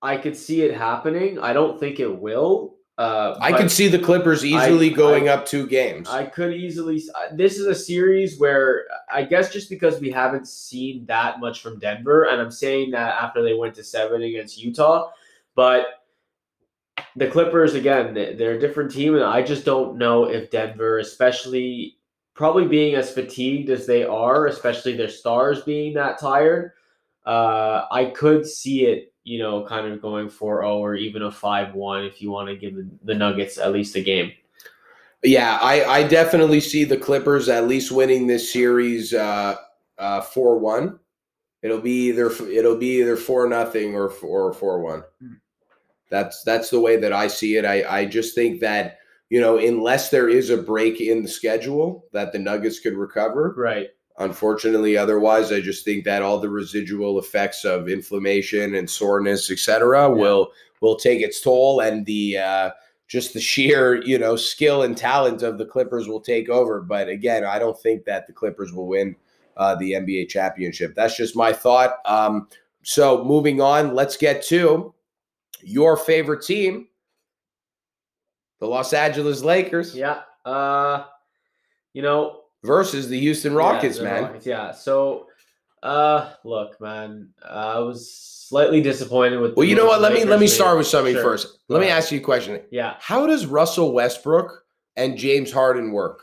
[0.02, 1.38] I could see it happening.
[1.38, 2.74] I don't think it will.
[2.98, 6.08] Uh, I could see the Clippers easily I- going I- up two games.
[6.08, 7.02] I could easily.
[7.14, 11.60] uh, This is a series where I guess just because we haven't seen that much
[11.60, 15.10] from Denver, and I'm saying that after they went to seven against Utah,
[15.54, 16.02] but
[17.16, 21.98] the Clippers again, they're a different team, and I just don't know if Denver, especially
[22.36, 26.72] probably being as fatigued as they are, especially their stars being that tired,
[27.24, 32.06] uh, I could see it, you know, kind of going 4-0 or even a 5-1
[32.06, 34.32] if you want to give the, the Nuggets at least a game.
[35.24, 39.56] yeah, I, I definitely see the Clippers at least winning this series uh,
[39.98, 41.00] uh, four one.
[41.62, 45.02] It'll be either it'll be either four nothing or or four one.
[45.20, 45.34] Hmm.
[46.10, 47.64] That's that's the way that I see it.
[47.64, 48.98] I I just think that
[49.30, 53.54] you know unless there is a break in the schedule that the Nuggets could recover,
[53.56, 53.88] Right.
[54.18, 60.08] Unfortunately, otherwise, I just think that all the residual effects of inflammation and soreness, etc.,
[60.10, 62.70] will will take its toll, and the uh,
[63.08, 66.80] just the sheer you know skill and talent of the Clippers will take over.
[66.80, 69.16] But again, I don't think that the Clippers will win
[69.58, 70.94] uh, the NBA championship.
[70.94, 71.98] That's just my thought.
[72.06, 72.48] Um,
[72.82, 74.94] so moving on, let's get to
[75.62, 76.88] your favorite team,
[78.60, 79.94] the Los Angeles Lakers.
[79.94, 80.22] Yeah.
[80.44, 81.04] Uh,
[81.92, 84.22] you know, versus the Houston Rockets, yeah, man.
[84.24, 84.72] Rockets, yeah.
[84.72, 85.26] So,
[85.82, 88.10] uh, look, man, I was
[88.48, 89.56] slightly disappointed with.
[89.56, 90.00] Well, you know what?
[90.00, 91.22] Let me let me start with something Sure.
[91.22, 91.58] first.
[91.68, 92.60] Let me ask you a question.
[92.70, 92.94] Yeah.
[93.00, 94.64] How does Russell Westbrook
[94.96, 96.22] and James Harden work?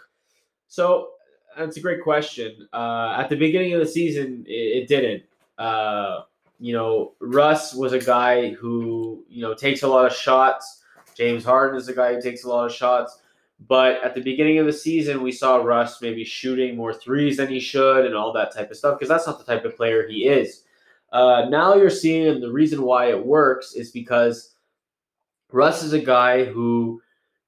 [0.67, 1.09] So
[1.57, 2.67] that's a great question.
[2.73, 5.23] Uh, at the beginning of the season, it, it didn't.
[5.57, 6.21] Uh,
[6.59, 10.82] you know, Russ was a guy who you know takes a lot of shots.
[11.15, 13.19] James Harden is a guy who takes a lot of shots.
[13.67, 17.47] But at the beginning of the season, we saw Russ maybe shooting more threes than
[17.47, 20.07] he should and all that type of stuff because that's not the type of player
[20.07, 20.63] he is.
[21.11, 24.55] Uh, now you're seeing the reason why it works is because
[25.51, 27.01] Russ is a guy who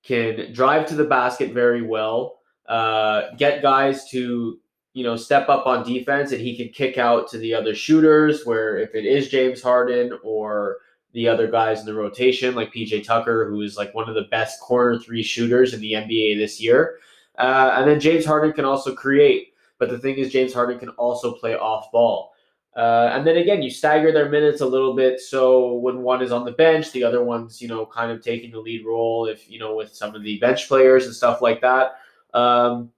[0.03, 4.59] can drive to the basket very well, uh, get guys to
[4.93, 8.45] you know step up on defense, and he can kick out to the other shooters.
[8.45, 10.78] Where if it is James Harden or
[11.16, 14.28] the other guys in the rotation, like PJ Tucker, who is like one of the
[14.30, 16.99] best corner three shooters in the NBA this year,
[17.39, 19.53] uh, and then James Harden can also create.
[19.80, 22.34] But the thing is, James Harden can also play off ball.
[22.76, 25.22] Uh, and then again, you stagger their minutes a little bit.
[25.22, 28.51] So when one is on the bench, the other one's, you know, kind of taking
[28.51, 31.61] the lead role, if, you know, with some of the bench players and stuff like
[31.61, 31.95] that.
[32.34, 32.91] Um,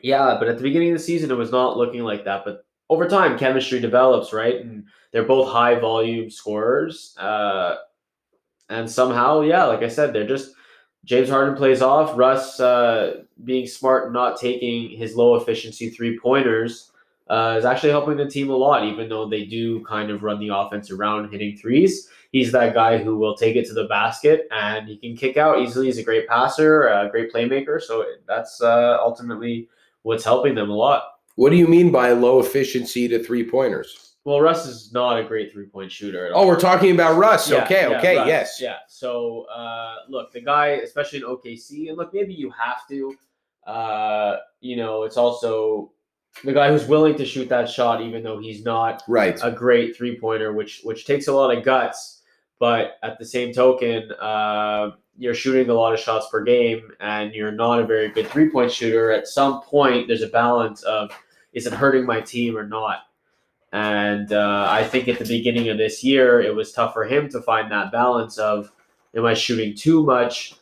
[0.00, 2.44] yeah, but at the beginning of the season, it was not looking like that.
[2.44, 4.60] But over time, chemistry develops, right?
[4.60, 7.16] And they're both high volume scorers.
[7.18, 7.76] Uh,
[8.68, 10.52] and somehow, yeah, like I said, they're just
[11.04, 12.18] James Harden plays off.
[12.18, 16.92] Russ uh, being smart and not taking his low efficiency three pointers
[17.30, 20.40] uh, is actually helping the team a lot, even though they do kind of run
[20.40, 22.10] the offense around hitting threes.
[22.32, 25.60] He's that guy who will take it to the basket and he can kick out
[25.60, 25.86] easily.
[25.86, 27.80] He's a great passer, a great playmaker.
[27.80, 29.68] So that's uh, ultimately
[30.02, 31.04] what's helping them a lot.
[31.36, 34.07] What do you mean by low efficiency to three pointers?
[34.28, 36.44] Well, Russ is not a great three point shooter at all.
[36.44, 37.48] Oh, we're talking about Russ.
[37.50, 38.58] Yeah, okay, yeah, okay, Russ, yes.
[38.60, 38.76] Yeah.
[38.86, 43.16] So uh, look, the guy, especially in OKC, and look, maybe you have to.
[43.66, 45.92] Uh, you know, it's also
[46.44, 49.40] the guy who's willing to shoot that shot, even though he's not Right.
[49.42, 52.20] a great three pointer, which which takes a lot of guts.
[52.58, 57.32] But at the same token, uh, you're shooting a lot of shots per game, and
[57.32, 59.10] you're not a very good three point shooter.
[59.10, 61.10] At some point, there's a balance of
[61.54, 63.04] is it hurting my team or not?
[63.72, 67.28] And uh, I think at the beginning of this year, it was tough for him
[67.30, 68.72] to find that balance of
[69.14, 70.54] am I shooting too much?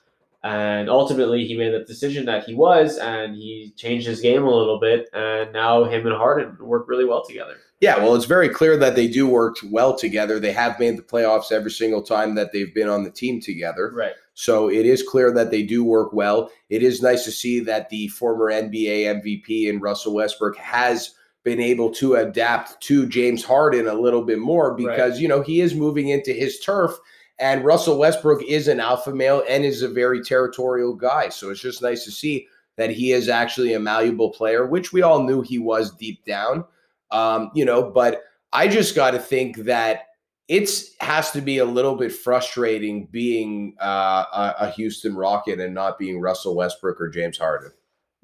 [0.43, 4.51] And ultimately, he made the decision that he was, and he changed his game a
[4.51, 5.09] little bit.
[5.13, 7.57] And now him and Harden work really well together.
[7.81, 10.39] Yeah, well, it's very clear that they do work well together.
[10.39, 13.93] They have made the playoffs every single time that they've been on the team together.
[13.95, 14.15] Right.
[14.35, 16.51] So it is clear that they do work well.
[16.71, 21.15] It is nice to see that the former NBA MVP and Russell Westbrook has
[21.47, 25.61] been able to adapt to James Harden a little bit more because, you know, he
[25.61, 26.91] is moving into his turf.
[27.39, 31.29] And Russell Westbrook is an alpha male and is a very territorial guy.
[31.29, 35.03] So it's just nice to see that he is actually a malleable player, which we
[35.03, 36.65] all knew he was deep down.
[37.13, 40.09] Um, you know, but I just got to think that
[40.49, 45.75] it's has to be a little bit frustrating being uh, a, a Houston Rocket and
[45.75, 47.71] not being Russell Westbrook or James Harden.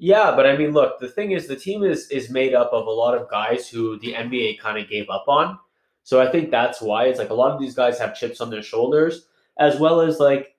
[0.03, 2.87] Yeah, but I mean, look, the thing is, the team is is made up of
[2.87, 5.57] a lot of guys who the NBA kind of gave up on.
[6.03, 8.49] So I think that's why it's like a lot of these guys have chips on
[8.49, 9.27] their shoulders,
[9.59, 10.57] as well as like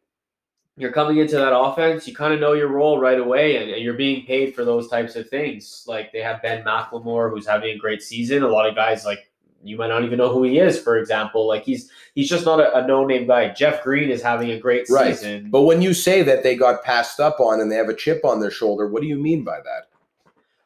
[0.78, 3.84] you're coming into that offense, you kind of know your role right away, and, and
[3.84, 5.84] you're being paid for those types of things.
[5.86, 8.44] Like they have Ben McLemore, who's having a great season.
[8.44, 9.30] A lot of guys like
[9.64, 11.46] you might not even know who he is, for example.
[11.48, 13.48] Like he's he's just not a, a no name guy.
[13.48, 15.16] Jeff Green is having a great Right.
[15.16, 15.50] season.
[15.50, 18.24] But when you say that they got passed up on and they have a chip
[18.24, 19.88] on their shoulder, what do you mean by that?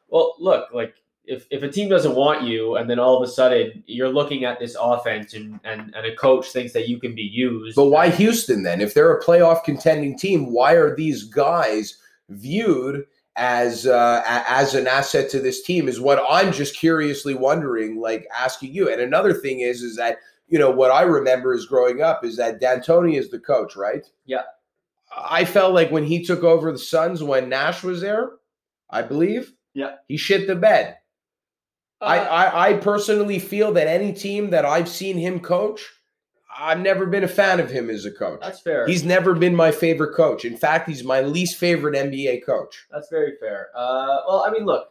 [0.09, 0.95] Well, look, like
[1.25, 4.45] if, if a team doesn't want you and then all of a sudden you're looking
[4.45, 7.75] at this offense and, and, and a coach thinks that you can be used.
[7.75, 8.81] But why Houston then?
[8.81, 11.97] If they're a playoff contending team, why are these guys
[12.29, 15.87] viewed as uh, as an asset to this team?
[15.87, 18.91] Is what I'm just curiously wondering, like asking you.
[18.91, 20.17] And another thing is, is that
[20.47, 24.05] you know what I remember is growing up is that D'Antoni is the coach, right?
[24.25, 24.43] Yeah.
[25.15, 28.31] I felt like when he took over the Suns when Nash was there,
[28.89, 29.53] I believe.
[29.73, 29.95] Yeah.
[30.07, 30.97] He shit the bed.
[32.01, 35.81] I, Uh, I I personally feel that any team that I've seen him coach,
[36.59, 38.41] I've never been a fan of him as a coach.
[38.41, 38.85] that's fair.
[38.85, 40.43] He's never been my favorite coach.
[40.43, 42.85] In fact, he's my least favorite NBA coach.
[42.91, 43.69] That's very fair.
[43.73, 44.89] Uh, well, I mean, look,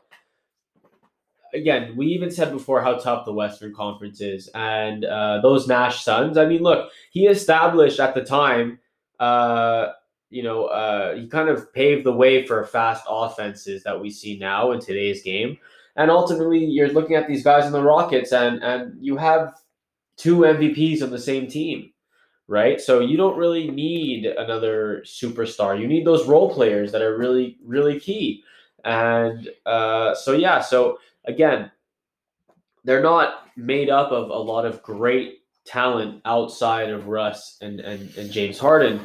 [1.52, 6.02] again, we even said before how tough the Western Conference is, and uh, those Nash
[6.02, 6.38] Suns.
[6.38, 8.78] I mean, look, he established at the time.
[9.20, 9.92] Uh,
[10.30, 14.38] you know, uh, he kind of paved the way for fast offenses that we see
[14.38, 15.58] now in today's game.
[15.96, 19.54] And ultimately, you're looking at these guys in the Rockets, and and you have
[20.18, 21.92] two MVPs on the same team,
[22.46, 22.78] right?
[22.80, 25.80] So you don't really need another superstar.
[25.80, 28.44] You need those role players that are really really key.
[28.84, 31.70] And uh, so yeah, so again,
[32.84, 38.14] they're not made up of a lot of great talent outside of Russ and and,
[38.16, 39.00] and James Harden.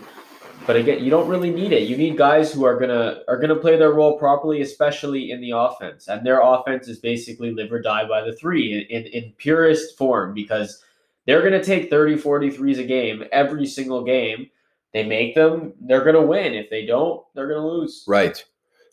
[0.66, 1.89] But again, you don't really need it.
[1.89, 5.51] You need guys who are gonna are gonna play their role properly, especially in the
[5.51, 6.07] offense.
[6.07, 9.97] And their offense is basically live or die by the three in, in, in purest
[9.97, 10.82] form because
[11.26, 14.49] they're gonna take 30, 40 threes a game every single game.
[14.93, 16.53] They make them, they're gonna win.
[16.53, 18.03] If they don't, they're gonna lose.
[18.07, 18.43] Right.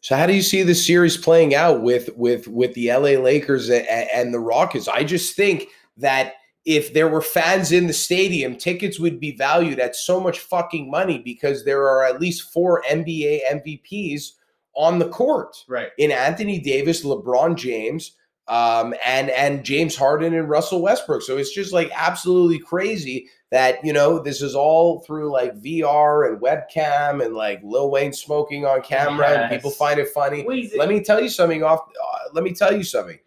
[0.03, 3.69] So how do you see the series playing out with with with the LA Lakers
[3.69, 4.89] and, and the Rockets?
[4.89, 5.69] I just think
[5.99, 10.41] that if there were fans in the stadium, tickets would be valued at so much
[10.41, 14.33] fucking money because there are at least four NBA MVPs
[14.75, 15.57] on the court.
[15.69, 15.91] Right.
[15.99, 18.13] In Anthony Davis, LeBron James,
[18.51, 21.23] um, and and James Harden and Russell Westbrook.
[21.23, 26.29] So it's just like absolutely crazy that you know this is all through like VR
[26.29, 29.39] and webcam and like Lil Wayne smoking on camera yes.
[29.41, 30.43] and people find it funny.
[30.43, 30.77] Weezy.
[30.77, 31.81] Let me tell you something off.
[31.89, 33.19] Uh, let me tell you something.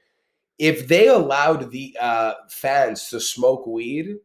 [0.59, 4.17] If they allowed the uh, fans to smoke weed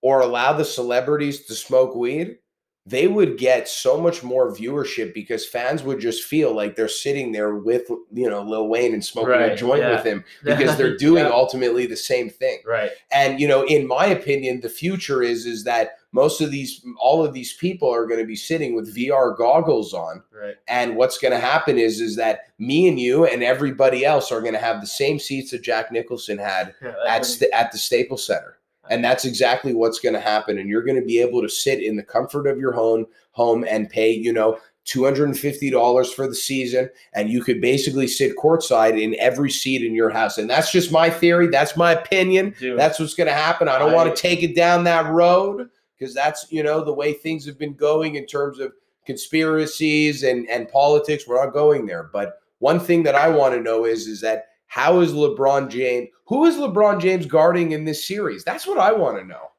[0.00, 2.38] or allow the celebrities to smoke weed,
[2.86, 7.32] they would get so much more viewership because fans would just feel like they're sitting
[7.32, 9.92] there with you know Lil Wayne and smoking right, a joint yeah.
[9.92, 11.30] with him because they're doing yeah.
[11.30, 12.58] ultimately the same thing.
[12.66, 12.90] Right.
[13.10, 17.24] And you know, in my opinion, the future is is that most of these all
[17.24, 20.22] of these people are going to be sitting with VR goggles on.
[20.30, 20.56] Right.
[20.68, 24.42] And what's going to happen is is that me and you and everybody else are
[24.42, 27.78] going to have the same seats that Jack Nicholson had yeah, at st- at the
[27.78, 28.58] Staples Center.
[28.90, 30.58] And that's exactly what's going to happen.
[30.58, 33.64] And you're going to be able to sit in the comfort of your home, home
[33.68, 36.90] and pay, you know, $250 for the season.
[37.14, 40.38] And you could basically sit courtside in every seat in your house.
[40.38, 41.48] And that's just my theory.
[41.48, 42.54] That's my opinion.
[42.58, 43.68] Dude, that's what's going to happen.
[43.68, 46.92] I don't I, want to take it down that road because that's, you know, the
[46.92, 48.72] way things have been going in terms of
[49.06, 51.26] conspiracies and, and politics.
[51.26, 52.10] We're not going there.
[52.12, 56.08] But one thing that I want to know is, is that how is LeBron James?
[56.26, 58.44] Who is LeBron James guarding in this series?
[58.44, 59.50] That's what I want to know.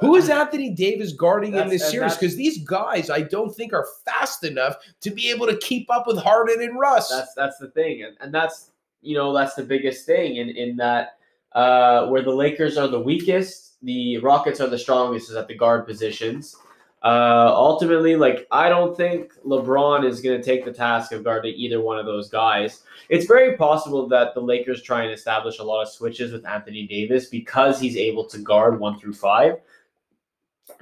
[0.00, 2.14] Who is Anthony Davis guarding that's, in this series?
[2.14, 6.06] Because these guys, I don't think are fast enough to be able to keep up
[6.06, 7.08] with Harden and Russ.
[7.08, 8.70] That's that's the thing, and, and that's
[9.00, 11.18] you know that's the biggest thing in in that
[11.52, 15.56] uh, where the Lakers are the weakest, the Rockets are the strongest is at the
[15.56, 16.56] guard positions.
[17.02, 21.54] Uh, ultimately, like I don't think LeBron is going to take the task of guarding
[21.54, 22.82] either one of those guys.
[23.08, 26.88] It's very possible that the Lakers try and establish a lot of switches with Anthony
[26.88, 29.60] Davis because he's able to guard one through five.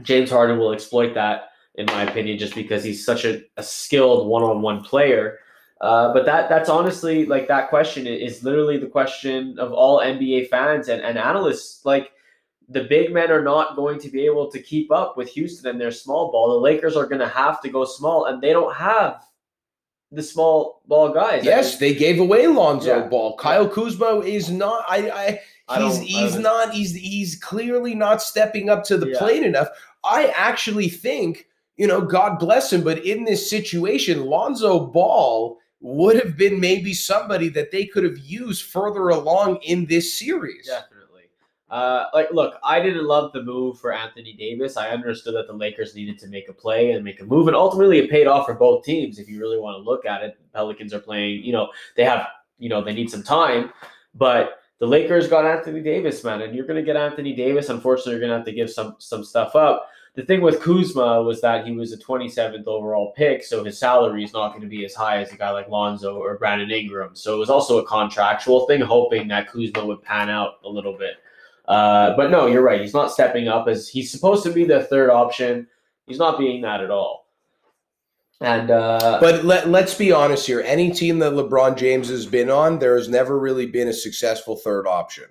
[0.02, 4.26] James Harden will exploit that, in my opinion, just because he's such a, a skilled
[4.26, 5.38] one-on-one player.
[5.82, 10.48] Uh, but that that's honestly like that question is literally the question of all NBA
[10.48, 11.84] fans and, and analysts.
[11.84, 12.12] Like
[12.68, 15.80] the big men are not going to be able to keep up with Houston and
[15.80, 16.50] their small ball.
[16.50, 19.24] The Lakers are going to have to go small, and they don't have
[20.10, 21.44] the small ball guys.
[21.44, 23.08] Yes, I they gave away Lonzo yeah.
[23.08, 23.36] Ball.
[23.36, 24.84] Kyle Kuzma is not.
[24.88, 25.40] I.
[25.68, 26.72] I he's he's not.
[26.72, 29.18] He's he's clearly not stepping up to the yeah.
[29.18, 29.68] plate enough.
[30.04, 31.46] I actually think
[31.76, 36.94] you know, God bless him, but in this situation, Lonzo Ball would have been maybe
[36.94, 40.66] somebody that they could have used further along in this series.
[40.68, 40.80] Yeah.
[41.68, 44.76] Uh, like, look, I didn't love the move for Anthony Davis.
[44.76, 47.56] I understood that the Lakers needed to make a play and make a move, and
[47.56, 49.18] ultimately it paid off for both teams.
[49.18, 51.42] If you really want to look at it, Pelicans are playing.
[51.42, 53.72] You know, they have, you know, they need some time,
[54.14, 57.68] but the Lakers got Anthony Davis, man, and you're going to get Anthony Davis.
[57.68, 59.88] Unfortunately, you're going to have to give some some stuff up.
[60.14, 64.24] The thing with Kuzma was that he was a 27th overall pick, so his salary
[64.24, 67.14] is not going to be as high as a guy like Lonzo or Brandon Ingram.
[67.14, 70.96] So it was also a contractual thing, hoping that Kuzma would pan out a little
[70.96, 71.16] bit.
[71.68, 72.80] Uh, but no, you're right.
[72.80, 75.66] He's not stepping up as he's supposed to be the third option.
[76.06, 77.26] He's not being that at all.
[78.40, 80.60] And uh, but let let's be honest here.
[80.60, 84.56] Any team that LeBron James has been on, there has never really been a successful
[84.56, 85.24] third option.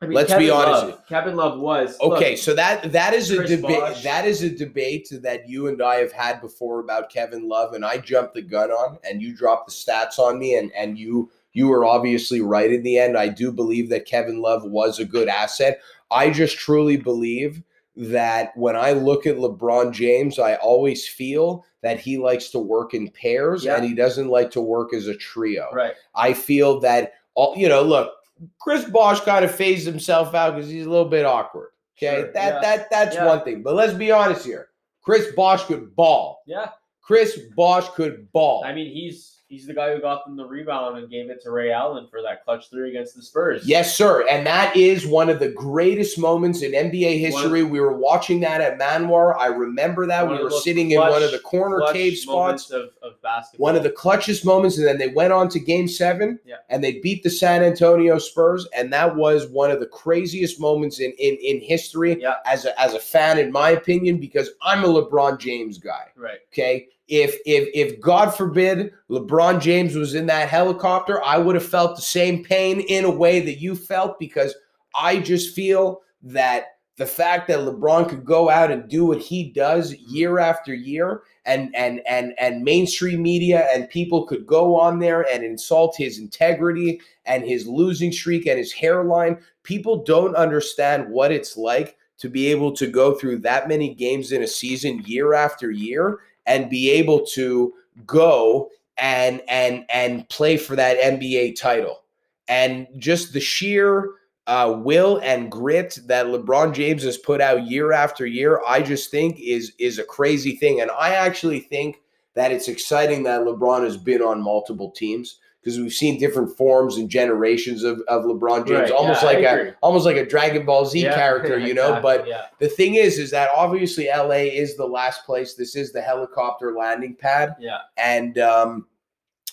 [0.00, 0.86] I mean, let's Kevin be honest.
[0.86, 1.06] Love.
[1.06, 2.30] Kevin Love was okay.
[2.32, 4.02] Look, so that that is a debate.
[4.02, 7.84] That is a debate that you and I have had before about Kevin Love, and
[7.84, 11.30] I jumped the gun on, and you dropped the stats on me, and and you
[11.56, 13.16] you were obviously right in the end.
[13.16, 15.80] I do believe that Kevin Love was a good asset.
[16.10, 17.62] I just truly believe
[17.96, 22.92] that when I look at LeBron James, I always feel that he likes to work
[22.92, 23.76] in pairs yeah.
[23.76, 25.70] and he doesn't like to work as a trio.
[25.72, 25.94] Right.
[26.14, 28.12] I feel that all you know, look,
[28.60, 31.70] Chris Bosh kind of phased himself out because he's a little bit awkward.
[31.96, 32.60] Okay, Sure, that yeah.
[32.60, 33.24] that that's Yeah.
[33.24, 33.62] one thing.
[33.62, 34.68] But let's be honest here.
[35.00, 36.42] Chris Bosh could ball.
[36.44, 36.68] Yeah,
[37.00, 38.62] Chris Bosh could ball.
[38.62, 41.50] I mean he's he's the guy who got them the rebound and gave it to
[41.50, 43.66] Ray Allen for that clutch three against the Spurs.
[43.66, 44.26] Yes, sir.
[44.28, 47.62] And that is one of the greatest moments in NBA history.
[47.62, 49.36] we were watching that at Manwar.
[49.38, 50.28] I remember that.
[50.28, 52.70] We were sitting in one of the corner cave spots.
[52.70, 53.64] of, of basketball.
[53.64, 54.78] One of the clutchest moments.
[54.78, 56.56] And then they went on to game seven Yeah.
[56.68, 58.66] and they beat the San Antonio Spurs.
[58.76, 62.34] And that was one of the craziest moments in, in, in history Yeah.
[62.46, 66.06] as, a, as a fan, in my opinion, because I'm a LeBron James guy.
[66.16, 66.38] right.
[66.52, 66.88] Okay.
[67.08, 71.96] If if if God forbid LeBron James was in that helicopter, I would have felt
[71.96, 74.54] the same pain in a way that you felt because
[74.98, 79.50] I just feel that the fact that LeBron could go out and do what he
[79.50, 80.14] does mm-hmm.
[80.14, 85.26] year after year and and and and mainstream media and people could go on there
[85.30, 91.30] and insult his integrity and his losing streak and his hairline, people don't understand what
[91.30, 95.34] it's like to be able to go through that many games in a season year
[95.34, 97.72] after year and be able to
[98.06, 102.02] go and and and play for that NBA title.
[102.48, 104.12] And just the sheer
[104.46, 109.10] uh, will and grit that LeBron James has put out year after year, I just
[109.10, 110.80] think is is a crazy thing.
[110.80, 111.96] And I actually think
[112.34, 116.96] that it's exciting that LeBron has been on multiple teams because we've seen different forms
[116.96, 120.64] and generations of, of LeBron James, Right, almost yeah, like a almost like a Dragon
[120.64, 121.96] Ball Z Yeah, character, you know.
[121.96, 122.42] exactly, But yeah.
[122.60, 125.54] the thing is, is that obviously LA is the last place.
[125.54, 127.78] This is the helicopter landing pad, Yeah.
[127.96, 128.86] and um,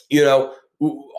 [0.10, 0.54] you know,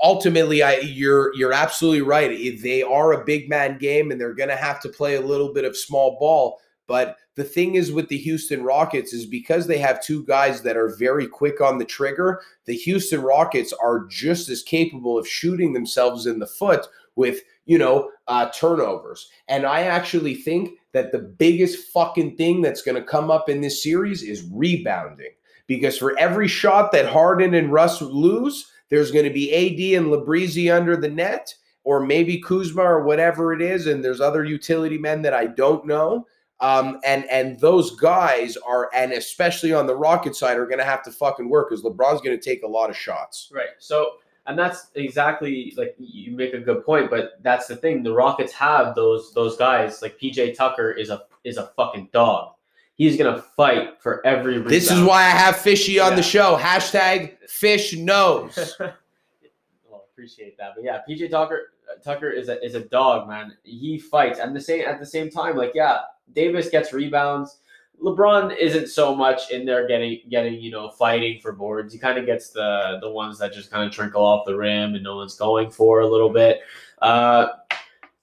[0.00, 2.60] ultimately, I you're you're absolutely right.
[2.62, 5.52] They are a big man game, and they're going to have to play a little
[5.52, 6.60] bit of small ball.
[6.86, 10.76] But the thing is with the Houston Rockets is because they have two guys that
[10.76, 12.40] are very quick on the trigger.
[12.66, 17.78] The Houston Rockets are just as capable of shooting themselves in the foot with you
[17.78, 19.28] know uh, turnovers.
[19.48, 23.60] And I actually think that the biggest fucking thing that's going to come up in
[23.60, 25.30] this series is rebounding.
[25.66, 30.12] Because for every shot that Harden and Russ lose, there's going to be AD and
[30.12, 31.54] Labrizi under the net,
[31.84, 33.86] or maybe Kuzma or whatever it is.
[33.86, 36.26] And there's other utility men that I don't know.
[36.64, 40.84] Um, and and those guys are, and especially on the Rocket side, are going to
[40.84, 43.50] have to fucking work because LeBron's going to take a lot of shots.
[43.52, 43.68] Right.
[43.78, 44.12] So,
[44.46, 48.02] and that's exactly like you make a good point, but that's the thing.
[48.02, 50.00] The Rockets have those those guys.
[50.00, 52.54] Like PJ Tucker is a is a fucking dog.
[52.94, 54.54] He's gonna fight for every.
[54.54, 54.70] Rebound.
[54.70, 56.16] This is why I have Fishy on Yeah.
[56.16, 56.56] the show.
[56.56, 58.74] Hashtag Fish knows.
[58.80, 63.56] well, appreciate that, but yeah, PJ Tucker Tucker is a is a dog, man.
[63.62, 65.98] He fights, and the same at the same time, like yeah,
[66.32, 67.58] Davis gets rebounds.
[68.02, 71.92] LeBron isn't so much in there getting getting you know fighting for boards.
[71.92, 74.94] He kind of gets the the ones that just kind of trickle off the rim
[74.94, 76.60] and no one's going for a little bit.
[77.00, 77.48] Uh,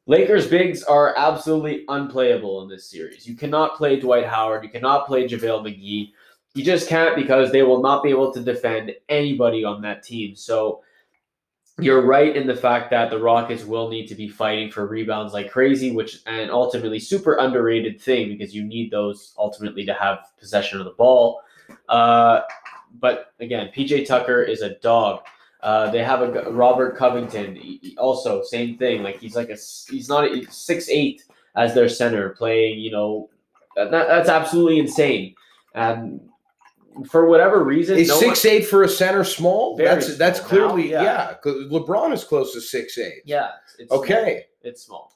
[0.07, 3.28] Lakers bigs are absolutely unplayable in this series.
[3.28, 4.64] You cannot play Dwight Howard.
[4.64, 6.12] You cannot play JaVale McGee.
[6.53, 10.36] You just can't because they will not be able to defend anybody on that team.
[10.36, 10.82] So
[11.82, 15.34] you're right in the fact that the Rockets will need to be fighting for rebounds
[15.34, 20.19] like crazy, which an ultimately super underrated thing because you need those ultimately to have
[20.39, 21.41] possession of the ball.
[21.89, 22.41] Uh,
[22.99, 25.21] but again, PJ Tucker is a dog.
[25.61, 29.03] Uh, they have a Robert Covington, also same thing.
[29.03, 29.57] Like he's like a
[29.89, 31.23] he's not six eight
[31.55, 32.79] as their center playing.
[32.79, 33.29] You know,
[33.75, 35.36] that, that's absolutely insane.
[35.75, 36.19] And
[37.10, 39.76] for whatever reason, Is no one- six eight for a center small?
[39.78, 41.36] That's that's clearly now, yeah.
[41.46, 41.52] yeah.
[41.70, 43.22] LeBron is close to six eight.
[43.26, 45.14] yeah, it's Okay, it's small.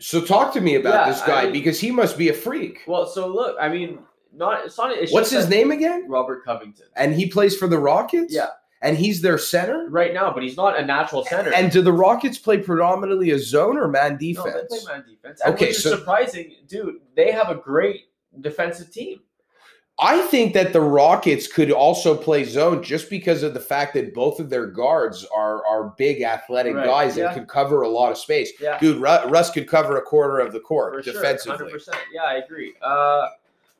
[0.00, 2.34] so talk to me about Yeah, this guy I mean- because he must be a
[2.34, 2.82] freak.
[2.86, 3.98] Well, so look, I mean,
[4.32, 4.92] not it's not.
[4.92, 6.06] It's What's his name again?
[6.08, 6.86] Robert Covington.
[6.96, 8.32] And he plays for the Rockets.
[8.34, 8.48] Yeah.
[8.80, 9.88] and he's their center.
[9.90, 11.52] Right now, but he's not a natural center.
[11.52, 14.54] And do the Rockets play predominantly a zone or man no, defense?
[14.70, 15.40] they play man defense.
[15.44, 16.96] And Okay, which is so- surprising, dude.
[17.16, 18.02] They have a great
[18.40, 19.20] defensive team.
[20.00, 24.14] I think that the Rockets could also play zone just because of the fact that
[24.14, 27.26] both of their guards are are big athletic Right, guys yeah.
[27.26, 28.52] and could cover a lot of space.
[28.60, 31.56] Yeah, Dude, Russ could cover a quarter of the court for sure, defensively.
[31.58, 31.96] hundred percent.
[32.14, 32.74] Yeah, I agree.
[32.80, 33.26] Uh,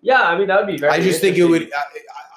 [0.03, 0.93] yeah, I mean that would be very.
[0.93, 1.73] I just think it would.
[1.73, 1.83] I,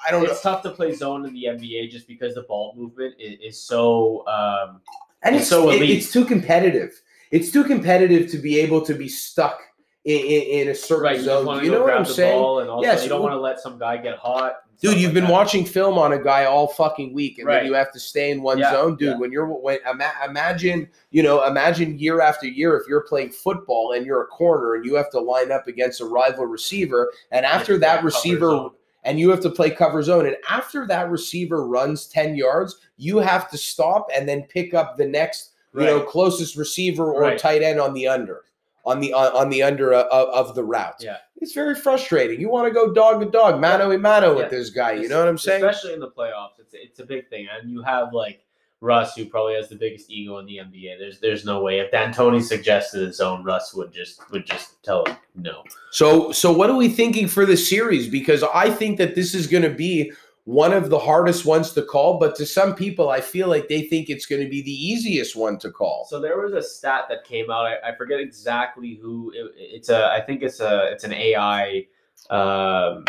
[0.08, 0.30] I- don't know.
[0.30, 3.60] It's tough to play zone in the NBA just because the ball movement is, is
[3.60, 4.26] so.
[4.26, 4.80] Um,
[5.24, 5.90] And It's so it- elite.
[5.98, 7.00] it's too competitive.
[7.30, 9.60] It's too competitive to be able to be stuck
[10.04, 11.58] in, in, in a certain right, you zone.
[11.58, 12.34] to You know what I'm saying?
[12.34, 14.62] and also Yes, you don't want to let some guy get hot.
[14.80, 15.30] Dude, you've like been that.
[15.32, 17.58] watching film on a guy all fucking week, and Right.
[17.58, 19.10] then you have to stay in one Yeah, zone, dude.
[19.10, 19.16] yeah.
[19.18, 23.92] When you're when ima- imagine, you know, imagine year after year if you're playing football
[23.92, 27.46] and you're a corner and you have to line up against a rival receiver, and
[27.46, 28.70] after Yeah, that receiver
[29.04, 30.26] and you have to play cover zone.
[30.26, 34.96] And after that receiver runs 10 yards, you have to stop and then pick up
[34.96, 37.38] the next you know, closest receiver or Right.
[37.38, 38.42] tight end on the under,
[38.84, 40.96] on the on, on the under uh, of, the route.
[41.00, 41.18] Yeah.
[41.36, 42.40] It's very frustrating.
[42.40, 44.92] You want to go dog to dog, mano a mano with this guy.
[44.92, 45.64] You know what I'm saying?
[45.64, 48.44] Especially in the playoffs, it's it's a big thing, and you have like
[48.82, 50.98] Russ, who probably has the biggest ego in the NBA.
[50.98, 55.04] There's there's no way if D'Antoni suggested his own, Russ would just would just tell
[55.04, 55.62] him no.
[55.92, 58.08] So, so what are we thinking for the series?
[58.08, 60.12] Because I think that this is going to be
[60.44, 63.82] one of the hardest ones to call, but to some people, I feel like they
[63.82, 66.06] think it's going to be the easiest one to call.
[66.10, 67.66] So there was a stat that came out.
[67.66, 69.32] I, I forget exactly who.
[69.34, 70.06] It, it's a.
[70.06, 70.90] I think it's a.
[70.90, 71.86] It's an AI
[72.30, 73.04] um,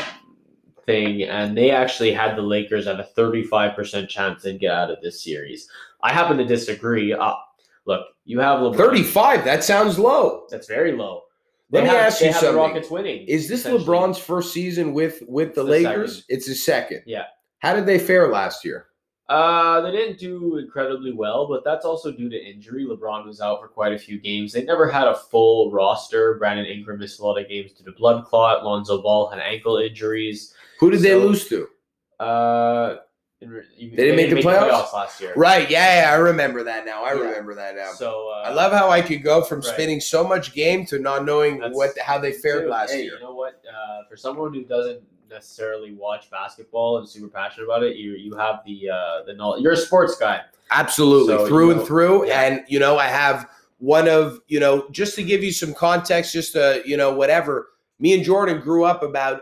[0.85, 4.91] thing, and they actually had the Lakers at a 35 percent chance they'd get out
[4.91, 5.67] of this series.
[6.03, 7.13] I happen to disagree.
[7.13, 7.33] Uh,
[7.85, 8.77] look, you have LeBron.
[8.77, 10.45] 35, that sounds low.
[10.51, 11.23] That's very low.
[11.71, 12.55] Let They me have- ask you something.
[12.55, 13.25] Rockets winning.
[13.27, 13.65] Is this.
[13.65, 16.17] LeBron's first season with with the the Lakers?
[16.17, 16.25] second.
[16.35, 17.03] It's his second.
[17.05, 17.25] Yeah.
[17.59, 18.87] How did they fare last year?
[19.29, 22.85] Uh, they didn't do incredibly well, but that's also due to injury.
[22.85, 24.51] LeBron was out for quite a few games.
[24.51, 26.35] They never had a full roster.
[26.37, 28.65] Brandon Ingram missed a lot of games due to blood clot.
[28.65, 30.53] Lonzo Ball had ankle injuries.
[30.79, 31.67] Who did they lose to?
[32.19, 32.97] Uh,
[33.43, 34.93] in re- they didn't make the playoffs?
[34.93, 35.33] last year.
[35.35, 35.69] Right.
[35.69, 37.03] Yeah, yeah, I remember that now.
[37.03, 37.19] I Yeah.
[37.21, 37.91] remember that now.
[37.91, 39.67] So uh, I love how I could go from right.
[39.73, 43.03] spinning so much game to not knowing That's- what how they fared dude, last hey,
[43.03, 43.13] year.
[43.15, 43.61] You know what?
[43.69, 48.35] Uh, for someone who doesn't necessarily watch basketball and super passionate about it, you you
[48.35, 49.61] have the uh, the knowledge.
[49.63, 50.41] You're a sports guy.
[50.71, 52.27] Absolutely, So, through you and through.
[52.27, 52.41] yeah.
[52.41, 56.33] And you know, I have one of you know, just to give you some context,
[56.33, 57.69] just to you know, whatever.
[57.99, 59.41] Me and Jordan grew up about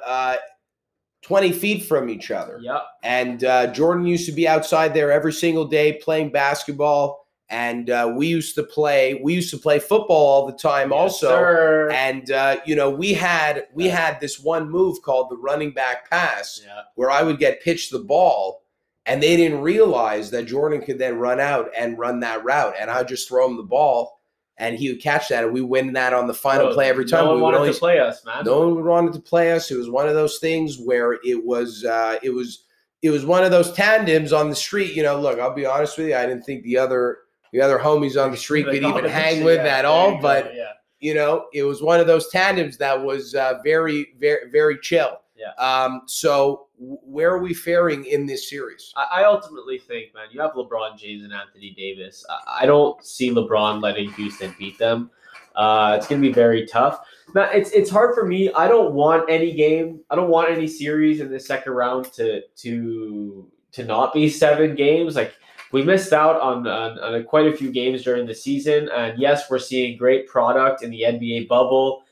[1.23, 2.83] uh, twenty feet from each other, Yep.
[3.03, 8.13] and uh, Jordan used to be outside there every single day playing basketball, and uh,
[8.15, 9.19] we used to play.
[9.23, 11.27] We used to play football all the time, Yes, also.
[11.27, 11.89] sir.
[11.91, 16.09] And uh, you know, we had we had this one move called the running back
[16.09, 16.81] pass, yeah.
[16.95, 18.63] where I would get pitched the ball,
[19.05, 22.89] and they didn't realize that Jordan could then run out and run that route, and
[22.89, 24.20] I'd just throw him the ball,
[24.61, 27.05] and he would catch that, and we win that on the final Bro, play every
[27.05, 27.25] time.
[27.25, 28.45] No we one would wanted only, to play us, man.
[28.45, 29.71] no one wanted to play us.
[29.71, 32.65] It was one of those things where it was uh, it was
[33.01, 34.93] it was one of those tandems on the street.
[34.93, 37.17] You know, look, I'll be honest with you, I didn't think the other
[37.51, 40.21] the other homies on the street could even hang competition, with yeah, at all, go,
[40.21, 40.73] but yeah.
[40.99, 45.20] you know, it was one of those tandems that was uh, very, very, very chill.
[45.41, 45.53] Yeah.
[45.57, 46.03] Um.
[46.05, 48.93] So, where are we faring in this series?
[48.95, 52.23] I, I ultimately think, man, you have LeBron James and Anthony Davis.
[52.29, 55.09] I, I don't see LeBron letting Houston beat them.
[55.55, 57.01] Uh, it's going to be very tough.
[57.33, 58.51] Now, it's it's hard for me.
[58.53, 60.01] I don't want any game.
[60.09, 64.75] I don't want any series in the second round to to to not be seven
[64.75, 65.15] games.
[65.15, 65.33] Like
[65.71, 69.49] we missed out on, on, on quite a few games during the season, and yes,
[69.49, 72.03] we're seeing great product in the NBA bubble.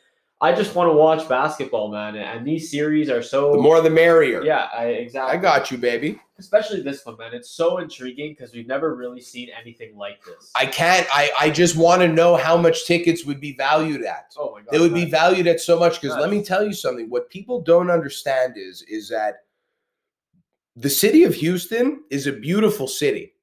[0.42, 3.52] I just want to watch basketball, man, and these series are so.
[3.52, 4.42] The more, the merrier.
[4.42, 5.38] yeah, I, exactly.
[5.38, 6.18] I got you, baby.
[6.38, 7.34] especially this one, man.
[7.34, 10.52] It's so intriguing because we've never really seen anything like this.
[10.56, 11.06] I can't.
[11.14, 11.30] I.
[11.38, 14.34] I just want to know how much tickets would be valued at.
[14.38, 16.74] oh my god, They would be valued at so much because let me tell you
[16.74, 17.10] something.
[17.10, 19.44] What people don't understand is is that
[20.78, 23.34] the city of Houston is a beautiful city,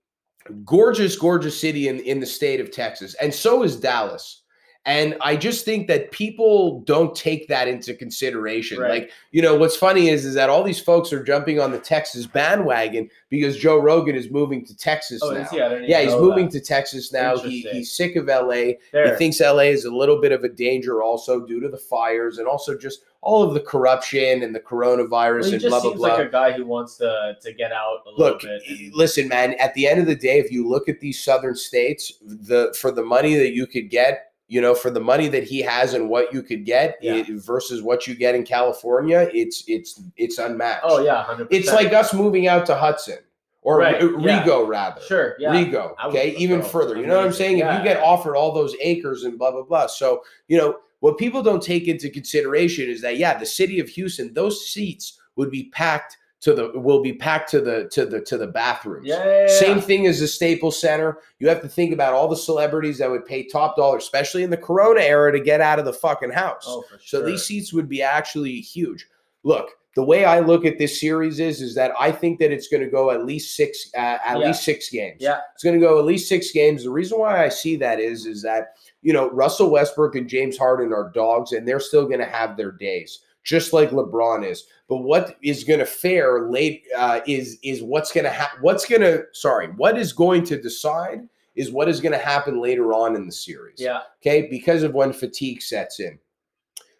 [0.64, 4.44] gorgeous, gorgeous city in in the state of Texas, and so is Dallas.
[4.86, 8.78] And I just think that people don't take that into consideration.
[8.78, 8.90] Right.
[9.02, 11.78] Like, you know, what's funny is is that all these folks are jumping on the
[11.78, 15.44] Texas bandwagon because Joe Rogan is moving to Texas Oh, now.
[15.44, 15.56] he?
[15.88, 16.52] Yeah, he's moving that.
[16.52, 17.36] to Texas now.
[17.36, 18.52] He, he's sick of LA.
[18.92, 22.38] He thinks LA is a little bit of a danger also due to the fires
[22.38, 25.96] and also just all of the corruption and the coronavirus Well, and blah blah seems
[25.96, 26.14] blah.
[26.14, 28.62] like a guy who wants to to get out a Look, little bit.
[28.80, 29.54] and- listen, man.
[29.54, 32.92] At the end of the day, if you look at these southern states, the for
[32.92, 36.08] the money that you could get, you know, for the money that he has and
[36.08, 37.14] what you could get Yeah.
[37.16, 40.84] it- versus what you get in California, it's it's it's unmatched.
[40.84, 41.48] oh yeah, hundred.
[41.50, 43.18] it's like us moving out to Hudson
[43.62, 44.44] or Right, R- yeah.
[44.44, 45.00] Rigo rather.
[45.00, 45.52] sure, yeah.
[45.52, 45.94] Rigo.
[46.06, 46.64] Okay, even to.
[46.64, 46.96] further.
[46.96, 47.58] You know what I'm saying?
[47.58, 49.86] If you get offered all those acres and blah blah blah.
[49.88, 53.88] So you know what people don't take into consideration is that yeah, the city of
[53.88, 56.16] Houston, those seats would be packed
[56.46, 59.04] to the will be packed to the to the to the bathrooms.
[59.04, 59.58] Yeah, yeah, yeah.
[59.58, 61.18] Same thing as the Staples Center.
[61.40, 64.50] You have to think about all the celebrities that would pay top dollar, especially in
[64.50, 66.62] the Corona era, to get out of the fucking house.
[66.68, 67.20] Oh, for sure.
[67.20, 69.08] So these seats would be actually huge.
[69.42, 72.68] Look, the way I look at this series is is that I think that it's
[72.68, 74.46] going to go at least six uh, at Yeah.
[74.46, 75.16] least six games.
[75.18, 75.40] Yeah.
[75.52, 76.84] It's going to go at least six games.
[76.84, 80.56] The reason why I see that is is that you know Russell Westbrook and James
[80.56, 84.66] Harden are dogs, and they're still going to have their days, just like LeBron is.
[84.88, 88.58] But what is going to fare late uh, is is what's going to happen.
[88.60, 91.20] What's going to sorry, what is going to decide
[91.54, 94.92] is what is going to happen later on in the series Yeah, okay, because of
[94.92, 96.18] when fatigue sets in.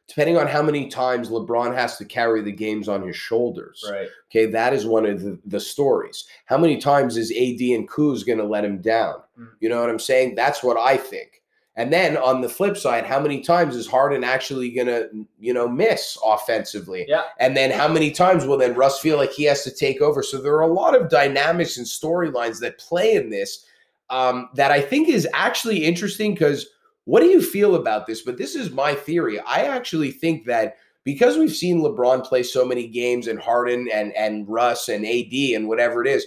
[0.09, 3.85] depending on how many times LeBron has to carry the games on his shoulders.
[3.91, 4.09] Right.
[4.31, 6.27] Okay, that is one of the, the stories.
[6.47, 9.17] How many times is AD and Kuz going to let him down?
[9.39, 9.51] Mm.
[9.61, 10.37] You know what I'm saying?
[10.37, 11.43] That's what I think.
[11.77, 15.53] And then on the flip side, how many times is Harden actually going to, you
[15.53, 17.05] know, miss offensively?
[17.07, 17.25] Yeah.
[17.39, 20.23] And then how many times will then Russ feel like he has to take over?
[20.23, 23.67] So there are a lot of dynamics and storylines that play in this
[24.09, 26.67] um, that I think is actually interesting because
[27.05, 28.23] what do you feel about this?
[28.23, 29.39] But this is my theory.
[29.41, 34.13] I actually think that because we've seen LeBron play so many games and Harden and
[34.15, 36.27] and Russ and AD and whatever it is,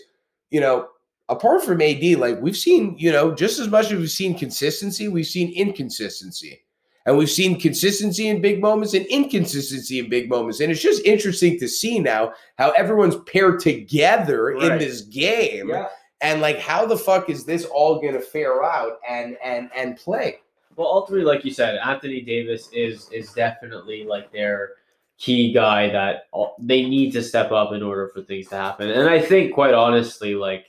[0.52, 0.88] you know,
[1.30, 5.07] apart from AD, like we've seen, you know, just as much as we've seen consistency,
[5.07, 6.61] we've seen inconsistency.
[7.05, 10.59] And we've seen consistency in big moments and inconsistency in big moments.
[10.59, 15.69] And it's just interesting to see now how everyone's paired together in this game.
[15.69, 15.88] Yeah.
[16.21, 20.39] And like how the fuck is this all gonna fare out and and and play?
[20.75, 24.73] Well, ultimately, like you said, Anthony Davis is is definitely like their
[25.17, 26.27] key guy that
[26.59, 28.89] they need to step up in order for things to happen.
[28.89, 30.68] And I think, quite honestly, like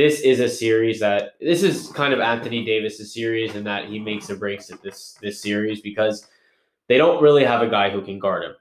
[0.00, 3.98] this is a series that this is kind of Anthony Davis's series, and that he
[3.98, 6.26] makes or breaks it this this series because
[6.88, 8.54] they don't really have a guy who can guard him.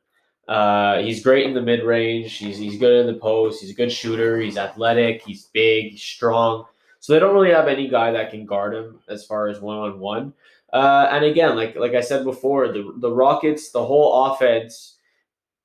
[0.49, 2.33] Uh, he's great in the mid range.
[2.33, 3.61] He's he's good in the post.
[3.61, 4.37] He's a good shooter.
[4.37, 5.21] He's athletic.
[5.21, 5.91] He's big.
[5.91, 6.65] He's strong.
[6.99, 9.77] So they don't really have any guy that can guard him as far as one
[9.77, 10.33] on one.
[10.73, 14.97] And again, like like I said before, the the Rockets, the whole offense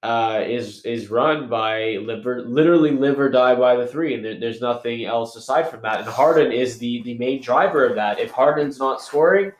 [0.05, 4.23] uh, is is run by live or, literally live or die by the three, and
[4.23, 6.01] there, there's nothing else aside from that.
[6.01, 8.21] And Harden is the the main driver of that.
[8.21, 9.53] If Harden's not scoring,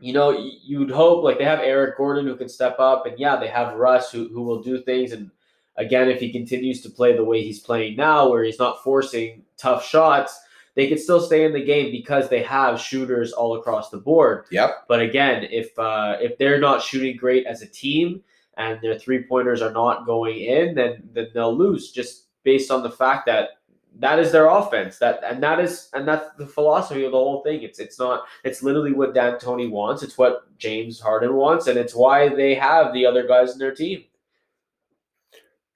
[0.00, 0.30] you know,
[0.64, 3.74] you'd hope like they have Eric Gordon who can step up, and yeah, they have
[3.74, 5.12] Russ who who will do things.
[5.12, 5.30] And
[5.76, 9.42] again, if he continues to play the way he's playing now, where he's not forcing
[9.58, 10.40] tough shots,
[10.76, 14.46] they could still stay in the game because they have shooters all across the board.
[14.50, 14.86] Yep.
[14.88, 18.22] But again, if uh, if they're not shooting great as a team
[18.56, 22.82] and their three pointers are not going in, then then they'll lose just based on
[22.82, 23.50] the fact that
[23.98, 24.98] that is their offense.
[24.98, 27.62] That and that is and that's the philosophy of the whole thing.
[27.62, 30.02] It's it's not it's literally what Dan Tony wants.
[30.02, 33.74] It's what James Harden wants, and it's why they have the other guys in their
[33.74, 34.04] team.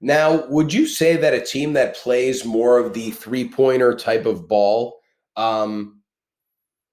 [0.03, 4.25] Now, would you say that a team that plays more of the three pointer type
[4.25, 5.01] of ball,
[5.37, 6.00] um,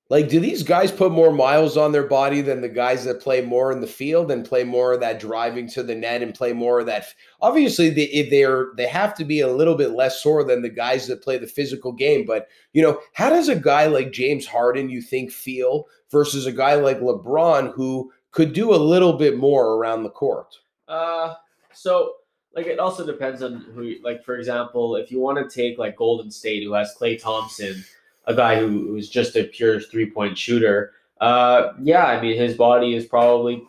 [0.10, 3.42] like, do these guys put more miles on their body than the guys that play
[3.42, 6.54] more in the field and play more of that driving to the net and play
[6.54, 7.14] more of that?
[7.42, 10.70] Obviously, they if they're they have to be a little bit less sore than the
[10.70, 12.26] guys that play the physical game.
[12.26, 16.54] But you know, how does a guy like James Harden you think feel versus a
[16.54, 20.56] guy like LeBron who could do a little bit more around the court?
[20.88, 21.34] Uh,
[21.74, 22.14] so
[22.56, 23.96] like it also depends on who.
[24.02, 27.84] Like for example, if you want to take like Golden State, who has Klay Thompson,
[28.28, 30.94] a guy who was just a pure three point shooter.
[31.20, 33.64] Uh, yeah, I mean his body is probably,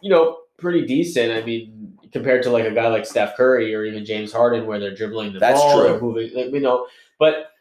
[0.00, 1.32] you know, pretty decent.
[1.32, 4.80] I mean compared to like a guy like Steph Curry or even James Harden, where
[4.80, 6.00] they're dribbling the That's ball, true.
[6.00, 6.86] moving, like, you know.
[7.18, 7.52] But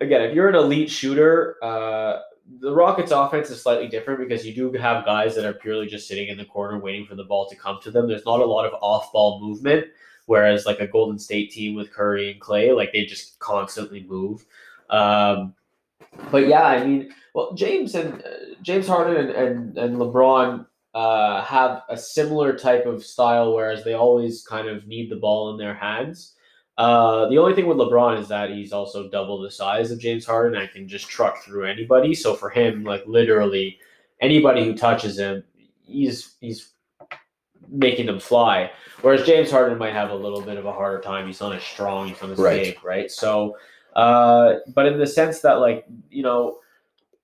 [0.00, 2.20] again, if you're an elite shooter, uh,
[2.60, 6.06] the Rockets' offense is slightly different because you do have guys that are purely just
[6.06, 8.06] sitting in the corner waiting for the ball to come to them.
[8.06, 9.86] There's not a lot of off-ball movement,
[10.26, 14.44] whereas like a Golden State team with Curry and Klay, like they just constantly move.
[14.94, 15.54] Um,
[16.30, 18.28] but yeah, I mean, well, James and uh,
[18.62, 23.94] James Harden and and, and LeBron uh, have a similar type of style, whereas they
[23.94, 26.34] always kind of need the ball in their hands.
[26.76, 30.24] Uh, the only thing with LeBron is that he's also double the size of James
[30.26, 32.14] Harden and can just truck through anybody.
[32.14, 33.78] So for him, like literally
[34.20, 35.42] anybody who touches him,
[35.84, 36.70] he's he's
[37.68, 38.70] making them fly.
[39.02, 41.26] Whereas James Harden might have a little bit of a harder time.
[41.26, 42.08] He's not as strong.
[42.08, 42.62] He's not as Right.
[42.74, 43.10] big, right?
[43.10, 43.56] So,
[43.94, 46.58] uh, but in the sense that like you know,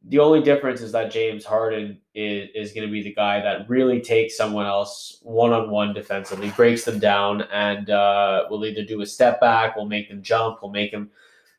[0.05, 3.69] the only difference is that James Harden is, is going to be the guy that
[3.69, 8.85] really takes someone else one on one defensively, breaks them down, and uh, will either
[8.85, 11.11] do a step back, will make them jump, will make them,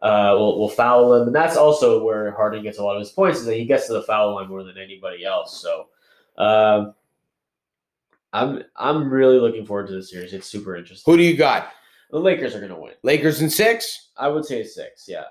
[0.02, 3.12] uh, will will foul them, and that's also where Harden gets a lot of his
[3.12, 5.62] points is that he gets to the foul line more than anybody else.
[5.62, 5.88] So,
[6.38, 6.96] um,
[8.34, 10.34] I'm I'm really looking forward to this series.
[10.34, 11.12] It's super interesting.
[11.12, 11.72] Who do you got?
[12.12, 12.94] The Lakers are going to win.
[13.04, 14.10] Lakers in six?
[14.18, 15.06] I would say six.
[15.08, 15.24] Yeah,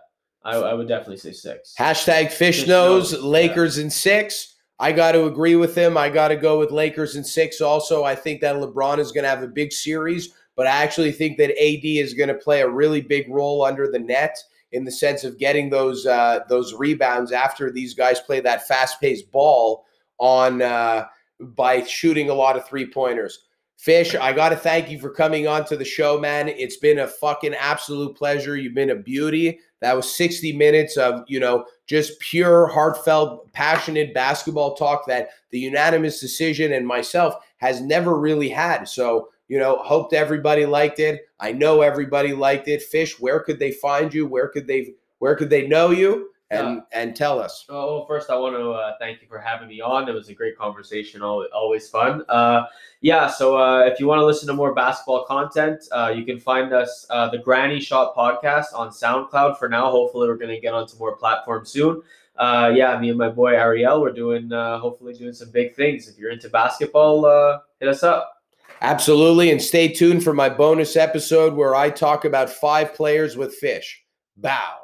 [0.43, 1.74] I, I would definitely say six.
[1.78, 4.57] Hashtag fish Fish knows, knows, Lakers in six.
[4.78, 5.99] I got to agree with him.
[5.99, 7.61] I got to go with Lakers in six.
[7.61, 11.12] Also, I think that LeBron is going to have a big series, but I actually
[11.12, 14.39] think that AD is going to play a really big role under the net
[14.72, 19.01] in the sense of getting those uh, those rebounds after these guys play that fast
[19.01, 19.85] paced ball
[20.18, 21.05] on uh,
[21.41, 23.47] by shooting a lot of three pointers.
[23.81, 26.49] Fish, I got to thank you for coming on to the show, man.
[26.49, 28.55] It's been a fucking absolute pleasure.
[28.55, 29.59] You've been a beauty.
[29.81, 35.61] That was 60 minutes of, you know, just pure, heartfelt, passionate basketball talk that the
[35.61, 38.85] unanimous decision and myself has never really had.
[38.85, 41.22] So, you know, hoped everybody liked it.
[41.41, 42.83] I know everybody liked it.
[42.83, 44.26] Fish, where could they find you?
[44.26, 46.30] Where could they where could they know you?
[46.51, 47.64] And uh, and tell us.
[47.68, 50.09] Oh, first I want to uh, thank you for having me on.
[50.09, 51.22] It was a great conversation.
[51.22, 52.24] Always, always fun.
[52.28, 52.64] Uh,
[53.01, 53.28] yeah.
[53.28, 56.72] So uh, if you want to listen to more basketball content, uh, you can find
[56.72, 59.59] us uh, the Granny Shot podcast on SoundCloud.
[59.59, 62.03] For now, hopefully we're going to get onto more platforms soon.
[62.38, 66.09] yeah, me and my boy Ariel, we're doing hopefully doing some big things.
[66.09, 68.42] If you're into basketball, hit us up.
[68.82, 69.51] Absolutely.
[69.51, 74.03] And stay tuned for my bonus episode where I talk about five players with fish.
[74.36, 74.78] Bow.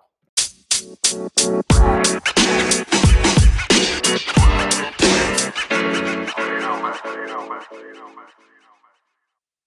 [1.08, 2.55] Thank you.